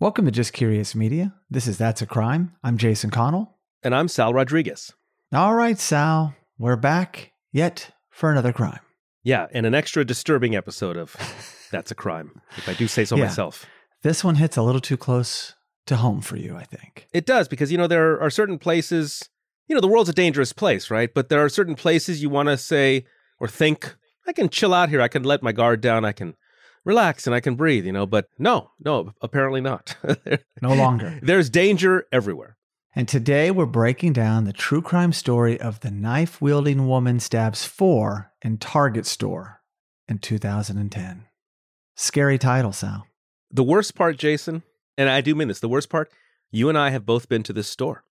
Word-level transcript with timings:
Welcome 0.00 0.24
to 0.24 0.30
Just 0.30 0.52
Curious 0.54 0.94
Media. 0.94 1.34
This 1.50 1.66
is 1.66 1.76
That's 1.76 2.00
a 2.00 2.06
Crime. 2.06 2.52
I'm 2.64 2.78
Jason 2.78 3.10
Connell. 3.10 3.58
And 3.82 3.94
I'm 3.94 4.08
Sal 4.08 4.32
Rodriguez. 4.32 4.92
All 5.30 5.54
right, 5.54 5.78
Sal, 5.78 6.34
we're 6.58 6.76
back 6.76 7.32
yet 7.52 7.90
for 8.08 8.30
another 8.30 8.50
crime. 8.52 8.80
Yeah, 9.22 9.46
and 9.52 9.66
an 9.66 9.74
extra 9.74 10.02
disturbing 10.04 10.56
episode 10.56 10.96
of 10.96 11.14
That's 11.70 11.90
a 11.90 11.94
Crime, 11.94 12.40
if 12.56 12.66
I 12.68 12.72
do 12.72 12.88
say 12.88 13.04
so 13.04 13.16
Yeah. 13.16 13.24
myself. 13.24 13.66
This 14.02 14.24
one 14.24 14.36
hits 14.36 14.56
a 14.56 14.62
little 14.62 14.80
too 14.80 14.96
close 14.96 15.54
to 15.86 15.96
home 15.96 16.22
for 16.22 16.36
you, 16.36 16.56
I 16.56 16.64
think. 16.64 17.06
It 17.12 17.26
does, 17.26 17.46
because, 17.46 17.70
you 17.70 17.76
know, 17.76 17.86
there 17.86 18.18
are 18.22 18.30
certain 18.30 18.58
places, 18.58 19.28
you 19.68 19.74
know, 19.74 19.82
the 19.82 19.88
world's 19.88 20.08
a 20.08 20.14
dangerous 20.14 20.54
place, 20.54 20.90
right? 20.90 21.12
But 21.12 21.28
there 21.28 21.44
are 21.44 21.50
certain 21.50 21.74
places 21.74 22.22
you 22.22 22.30
want 22.30 22.48
to 22.48 22.56
say 22.56 23.04
or 23.38 23.48
think, 23.48 23.94
I 24.26 24.32
can 24.32 24.48
chill 24.48 24.72
out 24.72 24.88
here. 24.88 25.02
I 25.02 25.08
can 25.08 25.24
let 25.24 25.42
my 25.42 25.52
guard 25.52 25.80
down. 25.80 26.04
I 26.04 26.12
can 26.12 26.34
relax 26.84 27.26
and 27.26 27.34
I 27.34 27.40
can 27.40 27.54
breathe, 27.54 27.84
you 27.84 27.92
know. 27.92 28.06
But 28.06 28.28
no, 28.38 28.70
no, 28.84 29.12
apparently 29.20 29.60
not. 29.60 29.96
No 30.62 30.74
longer. 30.74 31.18
There's 31.22 31.50
danger 31.50 32.06
everywhere. 32.12 32.56
And 32.94 33.06
today 33.06 33.50
we're 33.50 33.66
breaking 33.66 34.14
down 34.14 34.44
the 34.44 34.52
true 34.52 34.82
crime 34.82 35.12
story 35.12 35.60
of 35.60 35.80
the 35.80 35.90
knife 35.90 36.40
wielding 36.40 36.88
woman 36.88 37.20
stabs 37.20 37.64
four 37.64 38.32
in 38.42 38.58
Target 38.58 39.06
store 39.06 39.60
in 40.08 40.18
2010. 40.18 41.26
Scary 41.94 42.38
title, 42.38 42.72
Sal. 42.72 43.06
The 43.50 43.62
worst 43.62 43.94
part, 43.94 44.16
Jason, 44.16 44.62
and 44.98 45.08
I 45.08 45.20
do 45.20 45.34
mean 45.34 45.48
this, 45.48 45.60
the 45.60 45.68
worst 45.68 45.88
part, 45.88 46.10
you 46.50 46.68
and 46.68 46.76
I 46.76 46.90
have 46.90 47.06
both 47.06 47.28
been 47.28 47.42
to 47.44 47.52
this 47.52 47.68
store. 47.68 48.04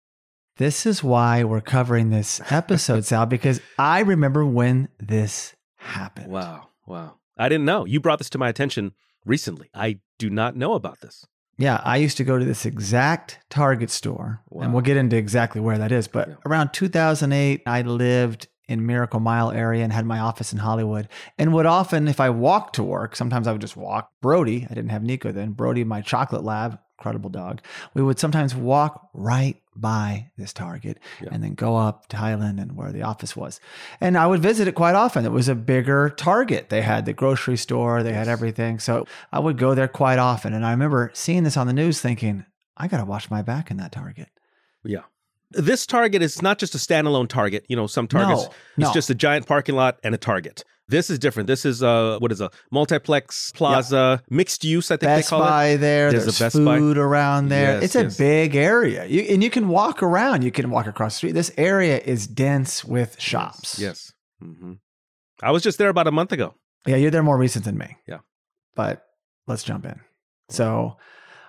This 0.59 0.87
is 0.87 1.03
why 1.03 1.45
we're 1.45 1.61
covering 1.61 2.11
this 2.11 2.41
episode, 2.51 3.05
Sal, 3.05 3.27
because 3.27 3.61
I 3.79 4.01
remember 4.01 4.45
when 4.45 4.89
this 4.99 5.55
happened. 5.77 6.31
Wow. 6.31 6.69
Wow. 6.87 7.17
I 7.37 7.49
didn't 7.49 7.65
know. 7.67 7.85
You 7.85 8.01
brought 8.01 8.19
this 8.19 8.31
to 8.31 8.39
my 8.39 8.49
attention 8.49 8.93
recently. 9.25 9.71
I 9.75 9.99
do 10.19 10.31
not 10.31 10.57
know 10.57 10.75
about 10.75 11.01
this. 11.01 11.25
Yeah, 11.59 11.81
I 11.85 11.97
used 11.97 12.19
to 12.19 12.25
go 12.25 12.39
to 12.39 12.45
this 12.45 12.67
exact 12.67 13.39
Target 13.49 13.91
store, 13.91 14.41
and 14.61 14.73
we'll 14.75 14.83
get 14.83 14.99
into 14.99 15.17
exactly 15.17 15.61
where 15.61 15.79
that 15.79 15.91
is. 15.91 16.07
But 16.07 16.29
Yeah. 16.29 16.35
around 16.45 16.73
2008, 16.75 17.63
I 17.67 17.81
lived 17.83 18.49
in 18.69 18.85
Miracle 18.85 19.21
Mile 19.21 19.53
area 19.53 19.83
and 19.85 19.93
had 19.93 20.05
my 20.05 20.19
office 20.19 20.53
in 20.53 20.59
Hollywood. 20.59 21.09
And 21.39 21.53
would 21.55 21.67
often, 21.67 22.09
if 22.09 22.21
I 22.21 22.31
walked 22.31 22.75
to 22.75 22.83
work, 22.83 23.17
sometimes 23.17 23.47
I 23.47 23.53
would 23.53 23.61
just 23.61 23.77
walk. 23.77 24.11
Brody, 24.21 24.67
I 24.69 24.75
didn't 24.75 24.91
have 24.91 25.03
Nico 25.05 25.31
then. 25.33 25.53
Brody, 25.53 25.85
my 25.85 26.01
chocolate 26.03 26.43
lab, 26.45 26.79
incredible 26.99 27.31
dog. 27.31 27.61
We 27.95 28.03
would 28.03 28.19
sometimes 28.19 28.55
walk 28.55 29.09
right 29.13 29.57
by 29.75 30.31
this 30.39 30.53
Target 30.55 30.99
Yeah. 31.21 31.29
and 31.33 31.43
then 31.43 31.55
go 31.55 31.77
up 31.77 32.07
to 32.09 32.17
Highland 32.17 32.59
and 32.59 32.73
where 32.77 32.91
the 32.93 33.03
office 33.03 33.37
was. 33.37 33.61
And 34.01 34.17
I 34.17 34.27
would 34.27 34.41
visit 34.41 34.67
it 34.67 34.75
quite 34.75 34.95
often. 34.95 35.27
It 35.27 35.33
was 35.33 35.49
a 35.49 35.55
bigger 35.55 36.09
Target. 36.09 36.71
They 36.71 36.81
had 36.81 37.05
the 37.05 37.13
grocery 37.13 37.59
store, 37.59 38.03
they 38.03 38.15
had 38.15 38.29
everything. 38.29 38.79
So 38.79 39.07
I 39.33 39.39
would 39.41 39.59
go 39.59 39.75
there 39.75 39.89
quite 39.89 40.19
often. 40.19 40.55
And 40.55 40.65
I 40.65 40.71
remember 40.71 41.11
seeing 41.13 41.45
this 41.45 41.57
on 41.59 41.67
the 41.67 41.75
news 41.75 42.01
thinking, 42.01 42.47
I 42.77 42.89
got 42.89 42.99
to 42.99 43.05
watch 43.05 43.31
my 43.31 43.43
back 43.43 43.71
in 43.71 43.77
that 43.77 43.93
Target. 43.93 44.29
Yeah. 44.83 45.03
This 45.51 45.87
Target 45.87 46.23
is 46.23 46.41
not 46.43 46.59
just 46.59 46.75
a 46.75 46.79
standalone 46.79 47.29
Target. 47.29 47.67
You 47.69 47.77
know, 47.77 47.87
some 47.87 48.09
Targets, 48.09 48.45
No, 48.45 48.51
no. 48.79 48.87
it's 48.87 48.95
just 48.95 49.11
a 49.11 49.15
giant 49.15 49.47
parking 49.47 49.75
lot 49.77 49.99
and 50.03 50.15
a 50.15 50.19
Target. 50.19 50.65
This 50.89 51.11
is 51.11 51.19
different. 51.19 51.49
This 51.49 51.65
is 51.65 51.83
uh 51.83 52.19
what 52.21 52.31
is 52.31 52.41
a 52.41 52.51
multiplex 52.71 53.51
plaza, 53.53 54.23
mixed 54.31 54.63
use, 54.65 54.91
I 54.91 54.95
think 54.97 55.09
Best 55.09 55.29
they 55.29 55.31
call 55.31 55.43
it. 55.43 55.47
Buy 55.49 55.77
there. 55.77 56.11
There's 56.13 56.25
There's, 56.25 56.41
a 56.41 56.45
Best 56.45 56.65
Buy. 56.65 56.79
food 56.79 56.97
around 56.97 57.49
there. 57.49 57.81
Yes, 57.81 57.95
it's 57.97 58.17
a 58.17 58.19
big 58.23 58.55
area. 58.55 59.05
You, 59.07 59.23
and 59.23 59.43
you 59.43 59.51
can 59.51 59.69
walk 59.69 60.03
around. 60.03 60.43
You 60.45 60.53
can 60.53 60.71
walk 60.71 60.87
across 60.87 61.15
the 61.15 61.17
street. 61.19 61.33
This 61.33 61.51
area 61.57 61.99
is 61.99 62.27
dense 62.29 62.85
with 62.85 63.21
shops. 63.21 63.79
Yes. 63.81 64.13
hmm 64.41 64.75
I 65.43 65.51
was 65.51 65.63
just 65.63 65.77
there 65.79 65.89
about 65.91 66.07
a 66.07 66.13
month 66.13 66.33
ago. 66.33 66.55
Yeah, 66.87 66.97
you're 66.97 67.11
there 67.11 67.23
more 67.23 67.37
recent 67.37 67.65
than 67.65 67.77
me. 67.77 67.97
Yeah. 68.09 68.21
But 68.75 69.05
let's 69.47 69.65
jump 69.65 69.85
in. 69.85 70.01
So 70.49 70.97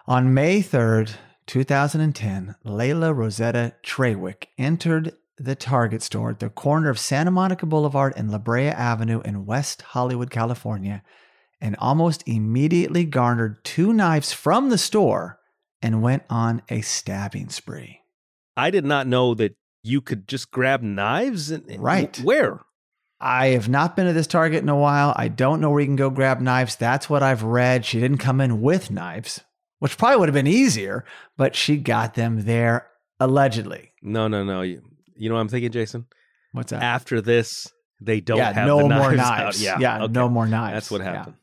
on 0.08 0.34
May 0.34 0.62
3rd, 0.62 1.12
2010, 1.46 2.56
Layla 2.66 3.16
Rosetta 3.16 3.76
Trawick 3.86 4.48
entered 4.58 5.14
the 5.38 5.56
Target 5.56 6.02
store 6.02 6.32
at 6.32 6.40
the 6.40 6.50
corner 6.50 6.90
of 6.90 7.00
Santa 7.00 7.32
Monica 7.32 7.66
Boulevard 7.66 8.14
and 8.16 8.32
La 8.32 8.38
Brea 8.38 8.68
Avenue 8.70 9.22
in 9.22 9.46
West 9.46 9.82
Hollywood, 9.84 10.30
California, 10.30 11.04
and 11.62 11.76
almost 11.80 12.24
immediately 12.28 13.06
garnered 13.06 13.64
two 13.64 13.94
knives 13.94 14.32
from 14.34 14.70
the 14.70 14.78
store 14.78 15.40
and 15.82 16.02
went 16.02 16.24
on 16.30 16.62
a 16.70 16.82
stabbing 16.82 17.50
spree. 17.50 18.02
I 18.56 18.72
did 18.72 18.86
not 18.86 19.06
know 19.08 19.36
that 19.36 19.56
you 19.84 20.02
could 20.02 20.28
just 20.28 20.50
grab 20.52 20.82
knives 20.82 21.52
and, 21.52 21.64
Right. 21.80 22.18
where? 22.24 22.62
I 23.20 23.48
have 23.48 23.70
not 23.70 23.96
been 23.96 24.06
to 24.08 24.14
this 24.14 24.28
Target 24.28 24.62
in 24.62 24.70
a 24.70 24.76
while. 24.76 25.14
I 25.16 25.28
don't 25.28 25.62
know 25.62 25.70
where 25.72 25.80
you 25.80 25.88
can 25.88 25.96
go 25.96 26.10
grab 26.10 26.40
knives. 26.42 26.76
That's 26.76 27.10
what 27.10 27.24
I've 27.24 27.44
read. 27.44 27.86
She 27.86 28.00
didn't 28.00 28.18
come 28.20 28.42
in 28.42 28.62
with 28.62 28.92
knives, 28.92 29.42
which 29.80 29.98
probably 29.98 30.18
would 30.18 30.30
have 30.30 30.34
been 30.34 30.46
easier, 30.48 31.06
but 31.36 31.56
she 31.56 31.78
got 31.78 32.14
them 32.16 32.46
there 32.46 32.88
allegedly. 33.20 33.92
No, 34.04 34.28
no, 34.28 34.44
no. 34.44 34.62
You, 35.18 35.30
know 35.30 35.36
what 35.36 35.42
I'm 35.42 35.50
thinking, 35.50 35.72
Jason? 35.72 36.06
What's 36.52 36.72
that? 36.72 36.84
After 36.84 37.22
this, 37.22 37.68
they 38.00 38.22
don't 38.22 38.38
yeah, 38.38 38.54
have 38.54 38.68
no 38.68 38.82
more 38.88 39.12
knives 39.12 39.18
knives. 39.18 39.64
Yeah, 39.64 39.80
yeah 39.80 40.04
okay. 40.04 40.14
no 40.14 40.30
more 40.30 40.48
knives. 40.48 40.74
That's 40.74 40.92
what 40.92 41.02
Yeah. 41.02 41.14
happened. 41.14 41.36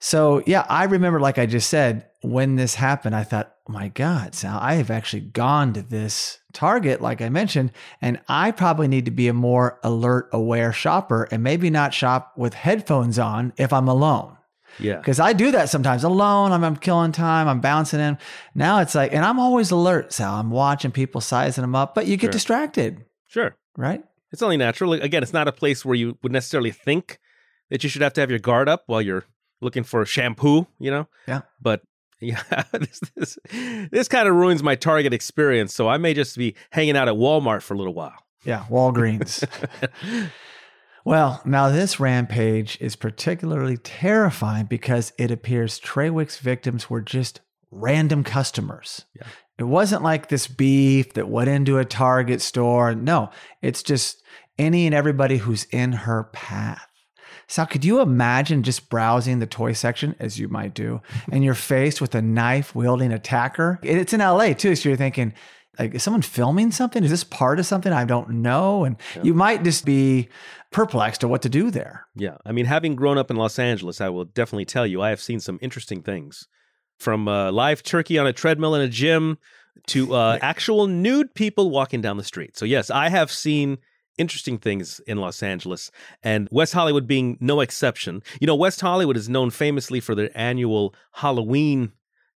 So, 0.00 0.42
yeah, 0.46 0.64
I 0.68 0.84
remember, 0.84 1.18
like 1.18 1.38
I 1.38 1.46
just 1.46 1.68
said, 1.68 2.06
when 2.22 2.54
this 2.54 2.76
happened, 2.76 3.16
I 3.16 3.24
thought, 3.24 3.52
oh 3.68 3.72
my 3.72 3.88
God, 3.88 4.34
Sal, 4.34 4.58
I 4.60 4.74
have 4.74 4.90
actually 4.90 5.22
gone 5.22 5.72
to 5.72 5.82
this 5.82 6.38
Target, 6.52 7.00
like 7.00 7.20
I 7.20 7.28
mentioned, 7.28 7.72
and 8.00 8.20
I 8.28 8.52
probably 8.52 8.88
need 8.88 9.04
to 9.04 9.10
be 9.10 9.28
a 9.28 9.34
more 9.34 9.78
alert, 9.82 10.28
aware 10.32 10.72
shopper 10.72 11.28
and 11.30 11.42
maybe 11.42 11.68
not 11.68 11.92
shop 11.92 12.32
with 12.36 12.54
headphones 12.54 13.18
on 13.18 13.52
if 13.56 13.72
I'm 13.72 13.86
alone. 13.86 14.37
Yeah. 14.78 14.96
Because 14.96 15.18
I 15.20 15.32
do 15.32 15.50
that 15.52 15.68
sometimes 15.68 16.04
alone. 16.04 16.52
I'm, 16.52 16.62
I'm 16.64 16.76
killing 16.76 17.12
time. 17.12 17.48
I'm 17.48 17.60
bouncing 17.60 18.00
in. 18.00 18.18
Now 18.54 18.80
it's 18.80 18.94
like, 18.94 19.12
and 19.12 19.24
I'm 19.24 19.38
always 19.40 19.70
alert, 19.70 20.12
Sal. 20.12 20.34
I'm 20.34 20.50
watching 20.50 20.90
people 20.92 21.20
sizing 21.20 21.62
them 21.62 21.74
up, 21.74 21.94
but 21.94 22.06
you 22.06 22.16
get 22.16 22.26
Sure. 22.28 22.32
distracted, 22.32 23.04
Sure. 23.26 23.56
right? 23.76 24.02
It's 24.30 24.42
only 24.42 24.56
natural. 24.56 24.92
Again, 24.92 25.22
it's 25.22 25.32
not 25.32 25.48
a 25.48 25.52
place 25.52 25.84
where 25.84 25.94
you 25.96 26.18
would 26.22 26.32
necessarily 26.32 26.70
think 26.70 27.18
that 27.70 27.82
you 27.82 27.88
should 27.90 28.02
have 28.02 28.12
to 28.14 28.20
have 28.20 28.30
your 28.30 28.38
guard 28.38 28.68
up 28.68 28.84
while 28.86 29.02
you're 29.02 29.24
looking 29.60 29.82
for 29.84 30.04
shampoo, 30.06 30.66
you 30.78 30.90
know? 30.90 31.08
Yeah. 31.26 31.40
But 31.60 31.82
yeah, 32.20 32.42
this 32.72 33.00
this, 33.16 33.38
this 33.92 34.08
kind 34.08 34.28
of 34.28 34.34
ruins 34.34 34.62
my 34.62 34.74
Target 34.74 35.12
experience. 35.14 35.72
So 35.74 35.88
I 35.88 35.98
may 35.98 36.14
just 36.14 36.36
be 36.36 36.54
hanging 36.70 36.96
out 36.96 37.08
at 37.08 37.14
Walmart 37.14 37.62
for 37.62 37.74
a 37.74 37.76
little 37.76 37.94
while. 37.94 38.24
Yeah, 38.44 38.64
Walgreens. 38.70 39.44
well, 41.08 41.40
now 41.44 41.70
this 41.70 41.98
rampage 41.98 42.78
is 42.80 42.96
particularly 42.96 43.76
terrifying 43.78 44.66
because 44.66 45.12
it 45.18 45.30
appears 45.30 45.80
Trawick's 45.80 46.38
victims 46.38 46.90
were 46.90 47.00
just 47.00 47.40
random 47.70 48.24
customers. 48.24 49.04
Yeah. 49.14 49.26
It 49.58 49.64
wasn't 49.64 50.02
like 50.02 50.28
this 50.28 50.46
beef 50.46 51.14
that 51.14 51.28
went 51.28 51.48
into 51.48 51.78
a 51.78 51.84
Target 51.84 52.40
store. 52.40 52.94
No, 52.94 53.30
it's 53.60 53.82
just 53.82 54.22
any 54.58 54.86
and 54.86 54.94
everybody 54.94 55.38
who's 55.38 55.64
in 55.64 55.92
her 55.92 56.24
path. 56.32 56.86
So, 57.50 57.64
could 57.64 57.84
you 57.84 58.00
imagine 58.00 58.62
just 58.62 58.90
browsing 58.90 59.38
the 59.38 59.46
toy 59.46 59.72
section 59.72 60.14
as 60.18 60.38
you 60.38 60.48
might 60.48 60.74
do, 60.74 61.00
and 61.32 61.42
you're 61.42 61.54
faced 61.54 62.00
with 62.00 62.14
a 62.14 62.20
knife 62.20 62.74
wielding 62.74 63.10
attacker? 63.10 63.80
It's 63.82 64.12
in 64.12 64.20
LA 64.20 64.52
too, 64.52 64.76
so 64.76 64.90
you're 64.90 64.98
thinking, 64.98 65.32
like, 65.78 65.94
is 65.94 66.02
someone 66.02 66.22
filming 66.22 66.70
something? 66.72 67.04
Is 67.04 67.10
this 67.10 67.24
part 67.24 67.58
of 67.58 67.66
something 67.66 67.92
I 67.92 68.04
don't 68.04 68.28
know? 68.30 68.84
And 68.84 68.96
Yeah. 69.16 69.22
you 69.22 69.34
might 69.34 69.62
just 69.64 69.84
be 69.84 70.28
perplexed 70.70 71.20
to 71.22 71.28
what 71.28 71.42
to 71.42 71.48
do 71.48 71.70
there. 71.70 72.06
Yeah. 72.14 72.36
I 72.44 72.52
mean, 72.52 72.66
having 72.66 72.96
grown 72.96 73.18
up 73.18 73.30
in 73.30 73.36
Los 73.36 73.58
Angeles, 73.58 74.00
I 74.00 74.08
will 74.08 74.24
definitely 74.24 74.64
tell 74.66 74.86
you, 74.86 75.00
I 75.02 75.10
have 75.10 75.20
seen 75.20 75.40
some 75.40 75.58
interesting 75.62 76.02
things 76.02 76.46
from 76.98 77.28
uh, 77.28 77.52
live 77.52 77.82
turkey 77.82 78.18
on 78.18 78.26
a 78.26 78.32
treadmill 78.32 78.74
in 78.74 78.80
a 78.82 78.88
gym 78.88 79.38
to 79.88 80.14
uh, 80.14 80.38
actual 80.42 80.86
nude 80.86 81.34
people 81.34 81.70
walking 81.70 82.00
down 82.00 82.16
the 82.16 82.24
street. 82.24 82.56
So, 82.58 82.64
yes, 82.64 82.90
I 82.90 83.08
have 83.08 83.30
seen 83.30 83.78
interesting 84.18 84.58
things 84.58 85.00
in 85.06 85.18
Los 85.18 85.44
Angeles 85.44 85.92
and 86.24 86.48
West 86.50 86.72
Hollywood 86.74 87.06
being 87.06 87.38
no 87.40 87.60
exception. 87.60 88.20
You 88.40 88.48
know, 88.48 88.56
West 88.56 88.80
Hollywood 88.80 89.16
is 89.16 89.28
known 89.28 89.50
famously 89.50 90.00
for 90.00 90.16
their 90.16 90.30
annual 90.34 90.92
Halloween 91.12 91.92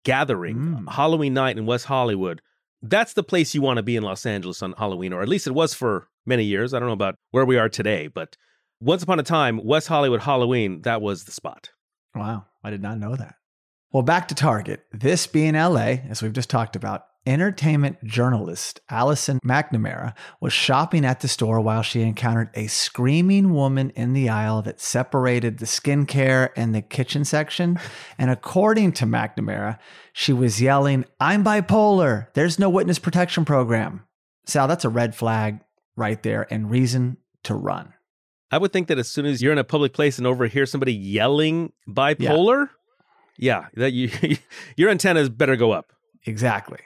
gathering, 0.05 0.57
Mm. 0.57 0.93
Halloween 0.93 1.35
night 1.35 1.57
in 1.57 1.67
West 1.67 1.85
Hollywood. 1.87 2.43
That's 2.83 3.13
the 3.13 3.23
place 3.23 3.55
you 3.55 3.63
want 3.63 3.79
to 3.79 3.83
be 3.83 3.97
in 3.97 4.03
Los 4.03 4.25
Angeles 4.25 4.63
on 4.63 4.75
Halloween, 4.79 5.13
or 5.13 5.23
at 5.23 5.29
least 5.29 5.47
it 5.47 5.55
was 5.55 5.75
for 5.75 6.09
many 6.27 6.45
years. 6.45 6.73
I 6.73 6.79
don't 6.79 6.89
know 6.89 6.93
about 6.93 7.17
where 7.31 7.45
we 7.45 7.59
are 7.59 7.69
today, 7.69 8.07
but 8.07 8.37
once 8.81 9.03
upon 9.03 9.19
a 9.19 9.25
time, 9.25 9.65
West 9.65 9.89
Hollywood 9.89 10.21
Halloween, 10.21 10.83
that 10.83 11.03
was 11.03 11.25
the 11.25 11.33
spot. 11.33 11.71
Wow, 12.15 12.47
I 12.63 12.71
did 12.71 12.83
not 12.83 12.99
know 12.99 13.17
that. 13.17 13.35
Well, 13.93 14.03
back 14.03 14.29
to 14.29 14.35
Target. 14.35 14.85
This 14.93 15.27
being 15.27 15.55
LA, 15.55 15.97
as 16.09 16.23
we've 16.23 16.33
just 16.33 16.51
talked 16.51 16.77
about, 16.77 17.07
entertainment 17.29 18.03
journalist 18.03 18.81
Allison 18.89 19.39
McNamara 19.45 20.15
was 20.41 20.53
shopping 20.53 21.05
at 21.05 21.21
the 21.21 21.29
store 21.29 21.61
while 21.61 21.83
she 21.83 22.01
encountered 22.01 22.49
a 22.55 22.67
screaming 22.67 23.53
woman 23.53 23.91
in 23.91 24.15
the 24.15 24.29
aisle 24.29 24.63
that 24.63 24.81
separated 24.81 25.59
the 25.59 25.67
skincare 25.67 26.49
and 26.57 26.75
the 26.75 26.83
kitchen 26.83 27.25
section. 27.25 27.79
And 28.17 28.31
according 28.31 28.93
to 28.93 29.05
McNamara, 29.05 29.79
she 30.13 30.33
was 30.33 30.61
yelling, 30.61 31.05
I'm 31.21 31.45
bipolar. 31.45 32.33
There's 32.33 32.59
no 32.59 32.71
witness 32.71 32.99
protection 32.99 33.45
program. 33.45 34.05
Sal, 34.47 34.67
that's 34.67 34.87
a 34.87 34.89
red 34.89 35.15
flag 35.15 35.61
right 35.97 36.23
there 36.23 36.47
and 36.51 36.71
reason 36.71 37.19
to 37.45 37.55
run. 37.55 37.93
I 38.51 38.57
would 38.57 38.73
think 38.73 38.89
that 38.89 38.99
as 38.99 39.09
soon 39.11 39.27
as 39.27 39.43
you're 39.43 39.53
in 39.53 39.59
a 39.59 39.65
public 39.65 39.93
place 39.93 40.17
and 40.17 40.27
overhear 40.27 40.65
somebody 40.65 40.95
yelling 40.95 41.73
bipolar, 41.87 42.71
Yeah, 43.37 43.67
that 43.75 43.93
you 43.93 44.11
your 44.77 44.89
antennas 44.91 45.29
better 45.29 45.57
go 45.57 45.73
up. 45.73 45.93
Exactly. 46.27 46.79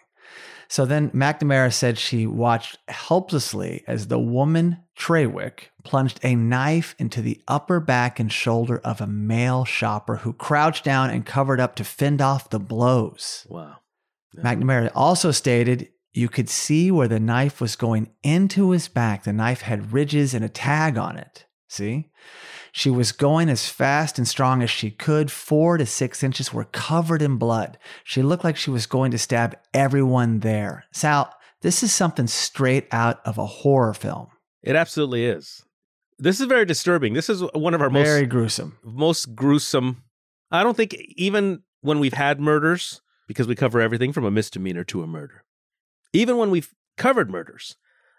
So 0.73 0.87
then 0.87 1.11
McNamara 1.11 1.71
said 1.71 1.99
she 1.99 2.27
watched 2.27 2.79
helplessly 2.89 3.85
as 3.87 4.09
the 4.09 4.19
woman, 4.19 4.79
Trawick, 4.99 5.65
plunged 5.85 6.19
a 6.23 6.35
knife 6.35 6.95
into 6.99 7.21
the 7.21 7.43
upper 7.47 7.79
back 7.79 8.19
and 8.19 8.33
shoulder 8.33 8.79
of 8.79 9.03
a 9.03 9.07
male 9.07 9.67
shopper 9.67 10.17
who 10.17 10.33
crouched 10.33 10.83
down 10.83 11.11
and 11.11 11.27
covered 11.27 11.61
up 11.61 11.75
to 11.75 11.85
fend 11.85 12.23
off 12.23 12.49
the 12.49 12.59
blows. 12.59 13.47
Wow. 13.51 13.81
Yeah. 14.33 14.45
McNamara 14.45 14.91
also 14.95 15.31
stated 15.31 15.91
you 16.15 16.31
could 16.31 16.49
see 16.49 16.91
where 16.91 17.09
the 17.09 17.21
knife 17.21 17.61
was 17.61 17.77
going 17.77 18.09
into 18.23 18.71
his 18.71 18.89
back. 18.89 19.25
The 19.25 19.35
knife 19.35 19.61
had 19.61 19.93
ridges 19.93 20.33
and 20.33 20.43
a 20.43 20.49
tag 20.49 20.97
on 20.97 21.19
it. 21.19 21.45
See? 21.73 22.11
She 22.71 22.91
was 22.91 23.13
going 23.13 23.49
as 23.49 23.67
fast 23.71 24.19
and 24.19 24.29
strong 24.29 24.63
as 24.63 24.69
she 24.69 24.91
could. 24.91 25.31
Four 25.33 25.79
to 25.79 25.87
six 25.87 26.23
inches 26.23 26.53
were 26.53 26.67
covered 26.67 27.23
in 27.23 27.39
blood. 27.39 27.79
She 28.05 28.21
looked 28.21 28.45
like 28.45 28.59
she 28.59 28.71
was 28.71 28.85
going 28.85 29.11
to 29.13 29.19
stab 29.19 29.57
everyone 29.73 30.41
there. 30.41 30.85
Sal, 30.93 31.35
this 31.63 31.83
is 31.83 31.91
something 31.91 32.27
straight 32.27 32.89
out 32.93 33.21
of 33.25 33.39
a 33.39 33.47
horror 33.47 33.95
film. 33.95 34.29
It 34.63 34.77
absolutely 34.77 35.25
is. 35.25 35.65
This 36.19 36.41
is 36.41 36.47
very 36.47 36.67
disturbing. 36.67 37.15
This 37.15 37.31
is 37.31 37.43
one 37.55 37.73
of 37.73 37.81
our 37.81 37.89
Very 37.89 38.21
most 38.21 38.29
gruesome. 38.29 38.79
most 38.85 39.35
gruesome. 39.35 40.03
I 40.51 40.63
don't 40.63 40.77
think 40.77 40.95
even 41.17 41.63
when 41.81 42.01
we've 42.01 42.13
had 42.13 42.39
murders, 42.39 43.01
because 43.27 43.49
we 43.49 43.55
cover 43.55 43.81
everything 43.81 44.13
from 44.13 44.27
a 44.27 44.31
misdemeanor 44.31 44.85
to 44.85 45.03
a 45.03 45.07
murder. 45.07 45.45
Even 46.13 46.37
when 46.37 46.51
we've 46.51 46.75
covered 46.99 47.31
murders, 47.31 47.77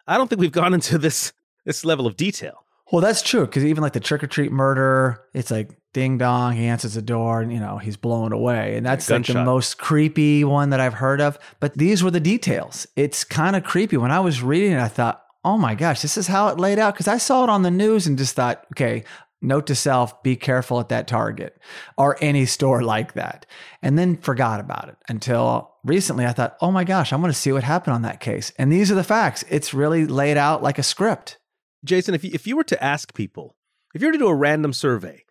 I 0.07 0.17
don't 0.17 0.27
think 0.27 0.41
we've 0.41 0.51
gone 0.51 0.73
into 0.79 0.97
this 0.97 1.33
this 1.65 1.85
level 1.85 2.07
of 2.07 2.17
detail. 2.17 2.62
Well, 2.93 3.01
that's 3.01 3.23
true 3.23 3.47
because 3.47 3.65
even 3.65 3.81
like 3.81 3.93
the 3.93 3.99
trick 3.99 4.23
or 4.23 4.27
treat 4.27 4.51
murder, 4.51 5.25
it's 5.33 5.49
like 5.49 5.71
ding 5.93 6.19
dong, 6.19 6.53
he 6.53 6.67
answers 6.67 6.93
the 6.93 7.01
door, 7.01 7.41
and 7.41 7.51
you 7.51 7.59
know 7.59 7.79
he's 7.79 7.97
blown 7.97 8.31
away, 8.31 8.77
and 8.77 8.85
that's 8.85 9.09
like 9.09 9.25
the 9.25 9.43
most 9.43 9.79
creepy 9.79 10.43
one 10.43 10.69
that 10.69 10.79
I've 10.79 10.93
heard 10.93 11.19
of. 11.19 11.39
But 11.59 11.75
these 11.75 12.03
were 12.03 12.11
the 12.11 12.19
details. 12.19 12.85
It's 12.95 13.23
kind 13.23 13.55
of 13.55 13.63
creepy. 13.63 13.97
When 13.97 14.11
I 14.11 14.19
was 14.19 14.43
reading 14.43 14.73
it, 14.73 14.79
I 14.79 14.89
thought, 14.89 15.23
oh 15.43 15.57
my 15.57 15.73
gosh, 15.73 16.03
this 16.03 16.17
is 16.17 16.27
how 16.27 16.49
it 16.49 16.59
laid 16.59 16.77
out 16.77 16.93
because 16.93 17.07
I 17.07 17.17
saw 17.17 17.43
it 17.43 17.49
on 17.49 17.63
the 17.63 17.71
news 17.71 18.05
and 18.05 18.15
just 18.15 18.35
thought, 18.35 18.63
okay. 18.73 19.03
Note 19.45 19.67
to 19.67 19.75
self, 19.75 20.23
be 20.23 20.37
careful 20.37 20.79
at 20.79 20.87
that 20.87 21.05
Target 21.05 21.59
or 21.97 22.17
any 22.21 22.45
store 22.45 22.81
like 22.81 23.11
that. 23.15 23.45
And 23.81 23.99
then 23.99 24.15
forgot 24.15 24.61
about 24.61 24.87
it 24.87 24.95
until 25.09 25.73
recently 25.83 26.25
I 26.25 26.31
thought, 26.31 26.55
oh 26.61 26.71
my 26.71 26.85
gosh, 26.85 27.11
I'm 27.11 27.19
going 27.19 27.29
to 27.33 27.37
see 27.37 27.51
what 27.51 27.65
happened 27.65 27.93
on 27.93 28.03
that 28.03 28.21
case. 28.21 28.53
And 28.57 28.71
these 28.71 28.89
are 28.89 28.95
the 28.95 29.03
facts. 29.03 29.43
It's 29.49 29.73
really 29.73 30.05
laid 30.05 30.37
out 30.37 30.63
like 30.63 30.79
a 30.79 30.83
script. 30.83 31.39
Jason, 31.83 32.13
if 32.15 32.23
you, 32.23 32.31
if 32.33 32.47
you 32.47 32.55
were 32.55 32.63
to 32.63 32.83
ask 32.83 33.13
people, 33.13 33.55
if 33.93 34.01
you 34.01 34.07
were 34.07 34.13
to 34.13 34.17
do 34.19 34.27
a 34.27 34.35
random 34.35 34.73
survey, 34.73 35.23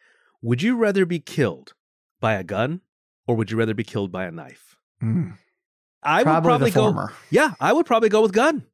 would 0.43 0.63
you 0.63 0.77
rather 0.77 1.05
be 1.07 1.19
killed 1.19 1.75
by 2.21 2.35
a 2.35 2.45
gun 2.45 2.81
or 3.27 3.37
would 3.37 3.51
you 3.51 3.57
rather 3.59 3.75
be 3.75 3.85
killed 3.85 4.13
by 4.13 4.25
a 4.25 4.31
knife? 4.31 4.77
Mm. 5.03 5.39
I 6.03 6.23
Probably 6.25 6.35
would 6.41 6.49
probably 6.49 6.71
go. 6.73 6.83
former. 6.83 7.13
Yeah, 7.31 7.55
I 7.61 7.73
would 7.73 7.87
probably 7.87 8.09
go 8.09 8.23
with 8.23 8.33
gun 8.33 8.65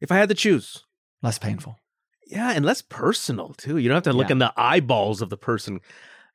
if 0.00 0.12
I 0.12 0.16
had 0.16 0.28
to 0.28 0.34
choose. 0.34 0.84
Less 1.22 1.38
painful. 1.38 1.78
Yeah, 2.26 2.52
and 2.52 2.64
less 2.64 2.82
personal 2.82 3.54
too. 3.54 3.78
You 3.78 3.88
don't 3.88 3.96
have 3.96 4.02
to 4.04 4.12
look 4.12 4.28
Yeah. 4.28 4.32
in 4.32 4.38
the 4.38 4.52
eyeballs 4.56 5.22
of 5.22 5.30
the 5.30 5.38
person. 5.38 5.80